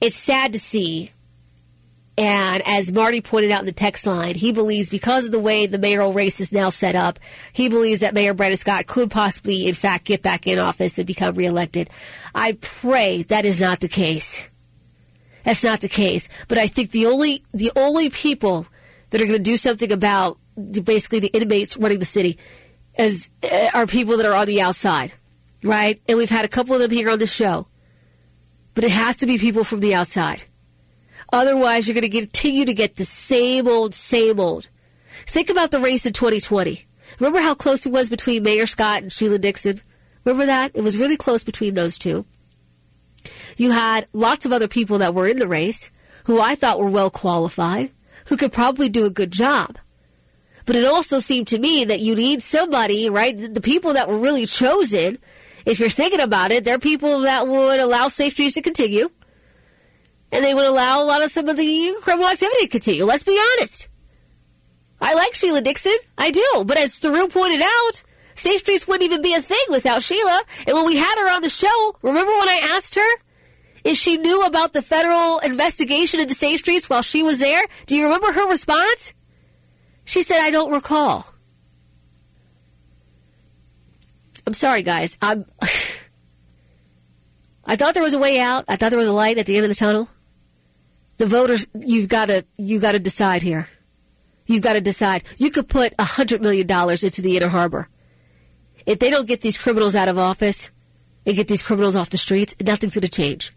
[0.00, 1.12] It's sad to see.
[2.18, 5.66] And as Marty pointed out in the text line, he believes because of the way
[5.66, 7.20] the mayoral race is now set up,
[7.52, 11.06] he believes that Mayor Brandon Scott could possibly, in fact, get back in office and
[11.06, 11.88] become reelected.
[12.34, 14.44] I pray that is not the case.
[15.44, 16.28] That's not the case.
[16.48, 18.66] But I think the only the only people
[19.10, 22.40] that are going to do something about basically the inmates running the city
[22.98, 25.12] as uh, are people that are on the outside,
[25.62, 26.00] right?
[26.08, 27.66] And we've had a couple of them here on the show.
[28.74, 30.44] But it has to be people from the outside.
[31.32, 34.68] Otherwise, you're going to continue to get the same old, same old.
[35.26, 36.86] Think about the race in 2020.
[37.18, 39.80] Remember how close it was between Mayor Scott and Sheila Dixon?
[40.24, 40.72] Remember that?
[40.74, 42.24] It was really close between those two.
[43.56, 45.90] You had lots of other people that were in the race
[46.24, 47.90] who I thought were well qualified,
[48.26, 49.78] who could probably do a good job.
[50.64, 53.54] But it also seemed to me that you need somebody, right?
[53.54, 55.18] The people that were really chosen,
[55.66, 59.10] if you're thinking about it, they're people that would allow safe streets to continue.
[60.30, 63.04] And they would allow a lot of some of the criminal activity to continue.
[63.04, 63.88] Let's be honest.
[65.00, 65.96] I like Sheila Dixon.
[66.16, 66.64] I do.
[66.64, 68.02] But as Thiru pointed out,
[68.34, 70.42] Safe Streets wouldn't even be a thing without Sheila.
[70.66, 73.08] And when we had her on the show, remember when I asked her
[73.84, 77.62] if she knew about the federal investigation into Safe Streets while she was there?
[77.86, 79.12] Do you remember her response?
[80.04, 81.26] She said, I don't recall.
[84.46, 85.16] I'm sorry, guys.
[85.22, 85.46] I'm.
[87.64, 88.64] I thought there was a way out.
[88.68, 90.08] I thought there was a light at the end of the tunnel.
[91.18, 93.68] The voters, you've got to, you've got to decide here.
[94.46, 95.22] You've got to decide.
[95.38, 97.88] You could put a hundred million dollars into the inner harbor.
[98.84, 100.70] If they don't get these criminals out of office
[101.24, 103.52] and get these criminals off the streets, nothing's going to change.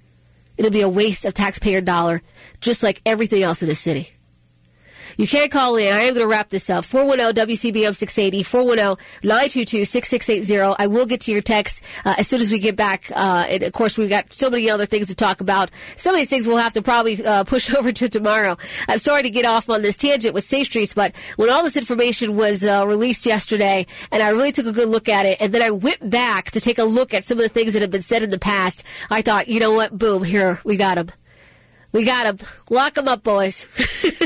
[0.58, 2.22] It'll be a waste of taxpayer dollar,
[2.62, 4.12] just like everything else in the city.
[5.18, 5.88] You can't call in.
[5.94, 6.84] I am going to wrap this up.
[6.86, 8.44] 410-WCBM 680,
[9.24, 10.76] 410-922-6680.
[10.78, 13.10] I will get to your text uh, as soon as we get back.
[13.12, 15.72] Uh, and of course, we've got so many other things to talk about.
[15.96, 18.58] Some of these things we'll have to probably uh, push over to tomorrow.
[18.88, 21.78] I'm sorry to get off on this tangent with Safe Streets, but when all this
[21.78, 25.54] information was uh, released yesterday, and I really took a good look at it, and
[25.54, 27.92] then I went back to take a look at some of the things that have
[27.92, 29.98] been said in the past, I thought, you know what?
[29.98, 31.12] Boom, here, we got them.
[31.96, 32.46] We got them.
[32.70, 33.70] Lock them up, boys.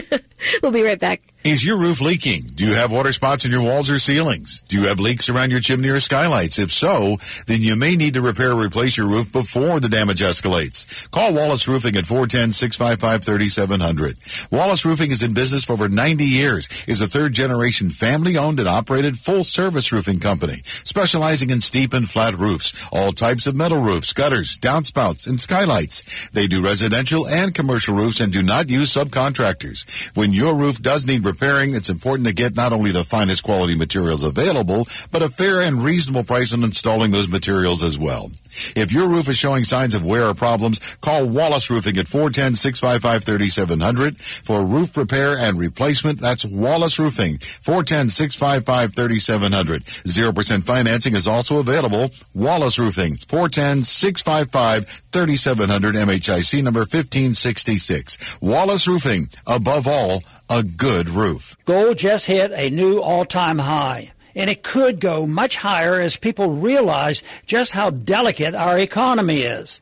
[0.63, 1.21] we'll be right back.
[1.45, 2.47] Is your roof leaking?
[2.55, 4.61] Do you have water spots in your walls or ceilings?
[4.63, 6.59] Do you have leaks around your chimney or skylights?
[6.59, 7.15] If so,
[7.47, 11.09] then you may need to repair or replace your roof before the damage escalates.
[11.11, 14.51] Call Wallace Roofing at 410-655-3700.
[14.51, 18.59] Wallace Roofing is in business for over 90 years, is a third generation family owned
[18.59, 23.55] and operated full service roofing company, specializing in steep and flat roofs, all types of
[23.55, 26.27] metal roofs, gutters, downspouts, and skylights.
[26.31, 30.13] They do residential and commercial roofs and do not use subcontractors.
[30.17, 33.75] When your roof does need repairing, it's important to get not only the finest quality
[33.75, 38.31] materials available, but a fair and reasonable price on installing those materials as well.
[38.75, 44.19] If your roof is showing signs of wear or problems, call Wallace Roofing at 410-655-3700
[44.43, 46.19] for roof repair and replacement.
[46.19, 49.79] That's Wallace Roofing, 410-655-3700.
[49.79, 52.09] 0% financing is also available.
[52.33, 58.41] Wallace Roofing, 410-655-3700 MHIC number 1566.
[58.41, 61.57] Wallace Roofing, above all, a good roof.
[61.65, 64.13] Gold just hit a new all-time high.
[64.35, 69.81] And it could go much higher as people realize just how delicate our economy is.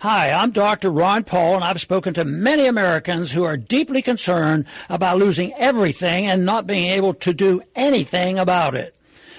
[0.00, 0.90] Hi, I'm Dr.
[0.90, 6.26] Ron Paul, and I've spoken to many Americans who are deeply concerned about losing everything
[6.26, 8.94] and not being able to do anything about it.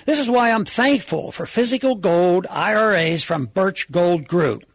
[0.06, 4.66] This is why I'm thankful for physical gold IRAs from Birch Gold Group.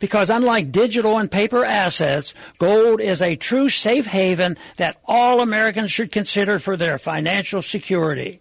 [0.00, 5.90] Because unlike digital and paper assets, gold is a true safe haven that all Americans
[5.90, 8.40] should consider for their financial security.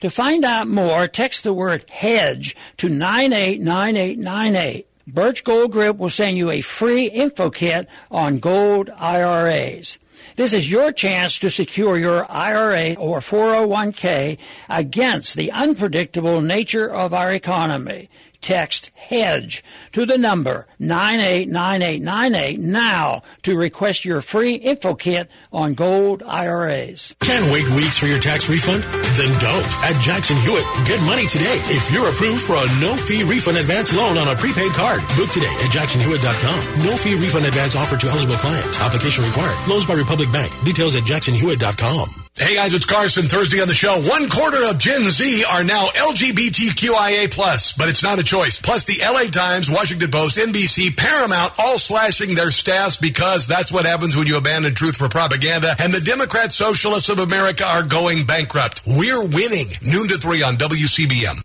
[0.00, 4.86] To find out more, text the word hedge to 989898.
[5.06, 9.98] Birch Gold Group will send you a free info kit on gold IRAs.
[10.36, 17.12] This is your chance to secure your IRA or 401k against the unpredictable nature of
[17.12, 18.08] our economy.
[18.42, 19.62] Text HEDGE
[19.92, 27.14] to the number 989898 now to request your free info kit on gold IRAs.
[27.22, 28.82] Can't wait weeks for your tax refund?
[29.16, 29.66] Then don't.
[29.86, 34.18] At Jackson Hewitt, get money today if you're approved for a no-fee refund advance loan
[34.18, 35.00] on a prepaid card.
[35.16, 36.84] Book today at jacksonhewitt.com.
[36.84, 38.80] No-fee refund advance offer to eligible clients.
[38.80, 39.56] Application required.
[39.68, 40.52] Loans by Republic Bank.
[40.64, 42.21] Details at jacksonhewitt.com.
[42.34, 43.24] Hey guys, it's Carson.
[43.24, 44.00] Thursday on the show.
[44.00, 48.58] One quarter of Gen Z are now LGBTQIA plus, but it's not a choice.
[48.58, 53.84] Plus, the LA Times, Washington Post, NBC, Paramount, all slashing their staffs because that's what
[53.84, 55.76] happens when you abandon truth for propaganda.
[55.78, 58.80] And the Democrat Socialists of America are going bankrupt.
[58.86, 59.68] We're winning.
[59.82, 61.42] Noon to three on WCBM.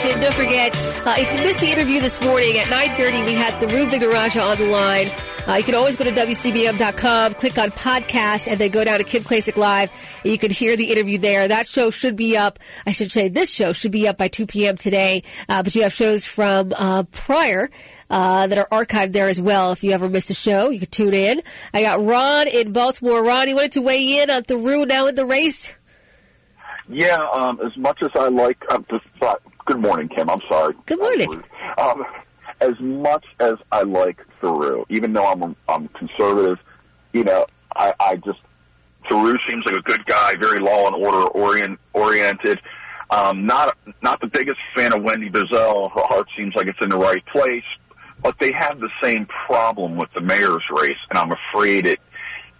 [0.00, 3.90] Don't forget, uh, if you missed the interview this morning at 9.30, we had Thiru
[3.90, 5.08] Vignarajah on the line.
[5.48, 9.04] Uh, you can always go to WCBM.com, click on podcast, and then go down to
[9.04, 9.90] Kim Klacik Live,
[10.22, 11.48] you can hear the interview there.
[11.48, 14.46] That show should be up, I should say this show should be up by 2
[14.46, 14.76] p.m.
[14.76, 17.68] today, uh, but you have shows from uh, prior
[18.08, 19.72] uh, that are archived there as well.
[19.72, 21.42] If you ever missed a show, you can tune in.
[21.74, 23.24] I got Ron in Baltimore.
[23.24, 25.74] Ron, you wanted to weigh in on Thiru now in the race?
[26.88, 30.30] Yeah, um, as much as I like, I'm just thought, good morning, Kim.
[30.30, 30.74] I'm sorry.
[30.86, 31.44] Good morning.
[31.76, 32.02] Um,
[32.60, 36.58] as much as I like Thiru, even though I'm I'm conservative,
[37.12, 37.46] you know,
[37.76, 38.40] I, I just
[39.08, 42.60] Thiru seems like a good guy, very law and order orient, oriented.
[43.10, 45.92] Um, not not the biggest fan of Wendy Bozel.
[45.92, 47.64] Her heart seems like it's in the right place,
[48.22, 52.00] but they have the same problem with the mayor's race, and I'm afraid it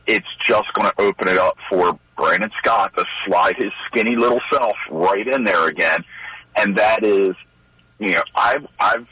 [0.06, 4.40] it's just going to open it up for Brandon Scott to slide his skinny little
[4.50, 6.02] self right in there again,
[6.58, 7.34] and that is,
[7.98, 9.06] you know, I've I've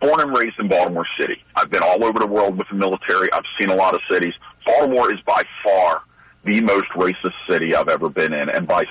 [0.00, 1.42] born and raised in Baltimore City.
[1.54, 3.32] I've been all over the world with the military.
[3.32, 4.34] I've seen a lot of cities.
[4.66, 6.02] Baltimore is by far
[6.44, 8.86] the most racist city I've ever been in, and by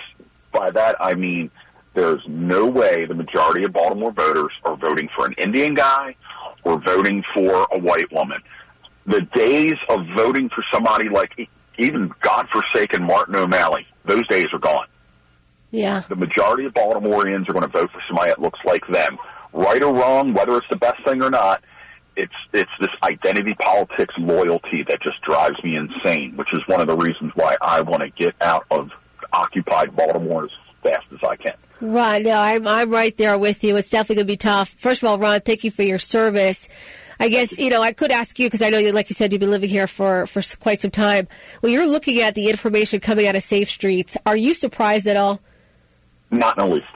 [0.51, 1.51] by that I mean
[1.93, 6.15] there's no way the majority of Baltimore voters are voting for an Indian guy
[6.63, 8.39] or voting for a white woman.
[9.05, 11.49] The days of voting for somebody like
[11.79, 14.85] even godforsaken Martin O'Malley, those days are gone.
[15.71, 16.01] Yeah.
[16.07, 19.17] The majority of Baltimoreans are going to vote for somebody that looks like them.
[19.53, 21.63] Right or wrong, whether it's the best thing or not,
[22.15, 26.87] it's it's this identity politics loyalty that just drives me insane, which is one of
[26.87, 28.89] the reasons why I want to get out of
[29.31, 30.51] occupied Baltimore as
[30.83, 31.53] fast as I can.
[31.79, 32.23] Right.
[32.23, 33.75] No, I'm I'm right there with you.
[33.77, 34.69] It's definitely going to be tough.
[34.69, 36.67] First of all, Ron, thank you for your service.
[37.19, 39.31] I guess you know I could ask you because I know you, like you said,
[39.31, 41.27] you've been living here for for quite some time.
[41.61, 45.17] When you're looking at the information coming out of Safe Streets, are you surprised at
[45.17, 45.39] all?
[46.31, 46.87] Not in the least.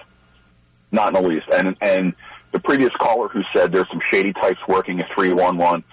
[0.91, 1.47] Not in the least.
[1.53, 2.13] And and
[2.51, 5.83] the previous caller who said there's some shady types working at three one one.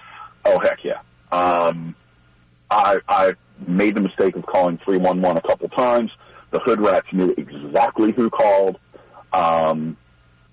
[0.45, 0.99] Oh heck yeah.
[1.31, 1.95] Um,
[2.69, 3.33] I I
[3.67, 6.11] made the mistake of calling three one one a couple times.
[6.51, 8.79] The hood rats knew exactly who called.
[9.31, 9.97] Um,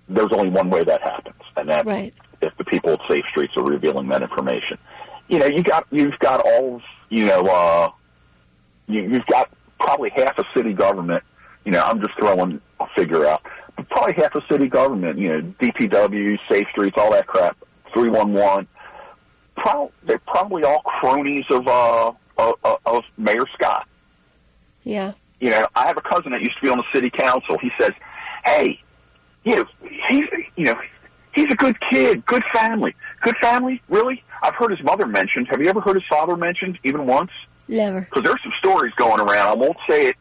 [0.08, 2.14] there's only one way that happens, and that's right.
[2.42, 4.78] if the people at Safe Streets are revealing that information.
[5.28, 7.42] You know, you got you've got all you know.
[7.42, 7.90] Uh,
[8.86, 11.24] you, you've got probably half a city government.
[11.66, 13.42] You know, I'm just throwing a figure out.
[13.76, 15.18] But probably half a city government.
[15.18, 17.58] You know, DPW, Safe Streets, all that crap.
[17.92, 18.68] Three one one.
[19.56, 22.54] Pro- they're probably all cronies of uh of,
[22.86, 23.88] of Mayor Scott.
[24.84, 25.12] Yeah.
[25.40, 27.58] You know, I have a cousin that used to be on the city council.
[27.58, 27.90] He says,
[28.44, 28.80] "Hey,
[29.44, 29.64] you know,
[30.08, 30.80] he's you know,
[31.34, 33.82] he's a good kid, good family, good family.
[33.88, 34.22] Really?
[34.40, 35.48] I've heard his mother mentioned.
[35.50, 37.32] Have you ever heard his father mentioned even once?
[37.66, 38.02] Never.
[38.02, 39.48] Because there's some stories going around.
[39.48, 40.16] I won't say it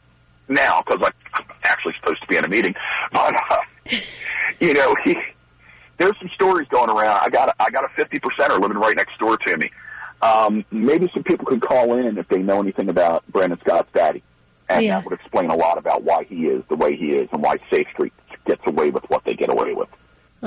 [0.48, 1.02] now because
[1.34, 2.76] I'm actually supposed to be in a meeting,
[3.12, 3.58] but uh,
[4.60, 5.16] you know, he
[5.98, 7.20] there's some stories going around.
[7.24, 9.70] I got a, I got a fifty percenter living right next door to me.
[10.22, 14.24] Um, maybe some people could call in if they know anything about Brandon Scott's daddy,
[14.70, 15.00] and Yeah.
[15.00, 17.58] that would explain a lot about why he is the way he is and why
[17.72, 18.14] Safe Street
[18.46, 19.90] gets away with what they get away with.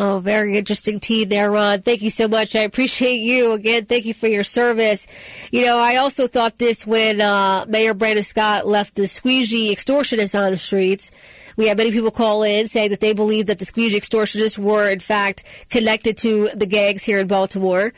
[0.00, 1.82] Oh, very interesting team there, Ron.
[1.82, 2.54] Thank you so much.
[2.54, 3.84] I appreciate you again.
[3.84, 5.08] Thank you for your service.
[5.50, 10.40] You know, I also thought this when uh, Mayor Brandon Scott left the squeegee extortionists
[10.40, 11.10] on the streets.
[11.56, 14.88] We had many people call in saying that they believe that the squeegee extortionists were,
[14.88, 17.92] in fact, connected to the gangs here in Baltimore.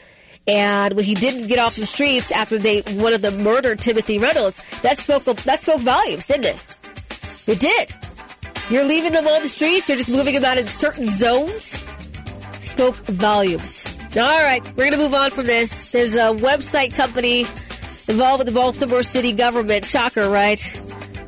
[0.46, 4.18] And when he didn't get off the streets after they one of them murdered Timothy
[4.18, 6.76] Reynolds, that spoke that spoke volumes, didn't it?
[7.46, 7.94] It did.
[8.70, 9.86] You're leaving them on the streets.
[9.88, 11.89] You're just moving them out in certain zones.
[12.80, 13.84] Spoke volumes.
[14.16, 15.92] All right, we're going to move on from this.
[15.92, 17.40] There's a website company
[18.08, 19.84] involved with the Baltimore City government.
[19.84, 20.58] Shocker, right?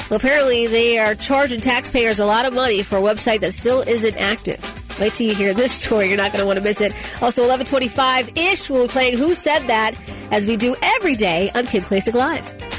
[0.09, 3.83] Well, apparently they are charging taxpayers a lot of money for a website that still
[3.83, 4.99] isn't active.
[4.99, 6.09] Wait till you hear this story.
[6.09, 6.95] You're not going to want to miss it.
[7.23, 9.93] Also, 1125-ish, we'll be playing Who Said That,
[10.31, 12.72] as we do every day on Kim Klacik Live.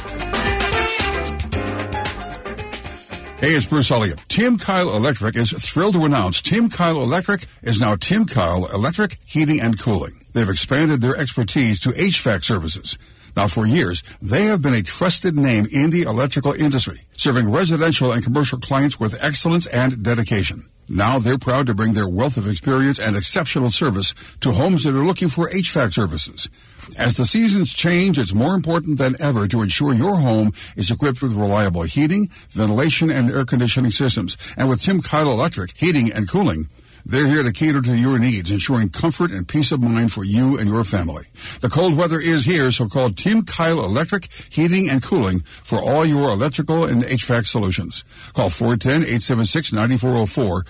[3.43, 4.23] Hey, it's Bruce Elliott.
[4.29, 9.17] Tim Kyle Electric is thrilled to announce Tim Kyle Electric is now Tim Kyle Electric
[9.25, 10.13] Heating and Cooling.
[10.31, 12.97] They've expanded their expertise to HVAC services.
[13.35, 18.13] Now, for years, they have been a trusted name in the electrical industry, serving residential
[18.13, 20.63] and commercial clients with excellence and dedication.
[20.89, 24.95] Now they're proud to bring their wealth of experience and exceptional service to homes that
[24.95, 26.49] are looking for HVAC services.
[26.97, 31.21] As the seasons change, it's more important than ever to ensure your home is equipped
[31.21, 34.37] with reliable heating, ventilation, and air conditioning systems.
[34.57, 36.67] And with Tim Kyle Electric Heating and Cooling,
[37.05, 40.57] they're here to cater to your needs, ensuring comfort and peace of mind for you
[40.57, 41.25] and your family.
[41.61, 46.05] The cold weather is here, so call Tim Kyle Electric Heating and Cooling for all
[46.05, 48.03] your electrical and HVAC solutions.
[48.33, 50.63] Call 410-876-9404,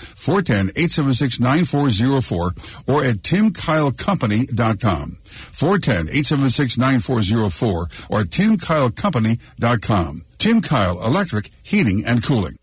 [0.73, 5.17] 410-876-9404, or at timkylecompany.com.
[5.23, 10.25] 410-876-9404 or timkylecompany.com.
[10.37, 12.55] Tim Kyle Electric Heating and Cooling.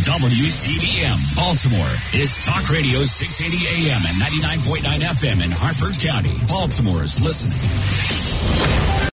[0.00, 6.32] WCBM Baltimore is Talk Radio 680 AM and 99.9 FM in Harford County.
[6.48, 9.00] Baltimore's listening.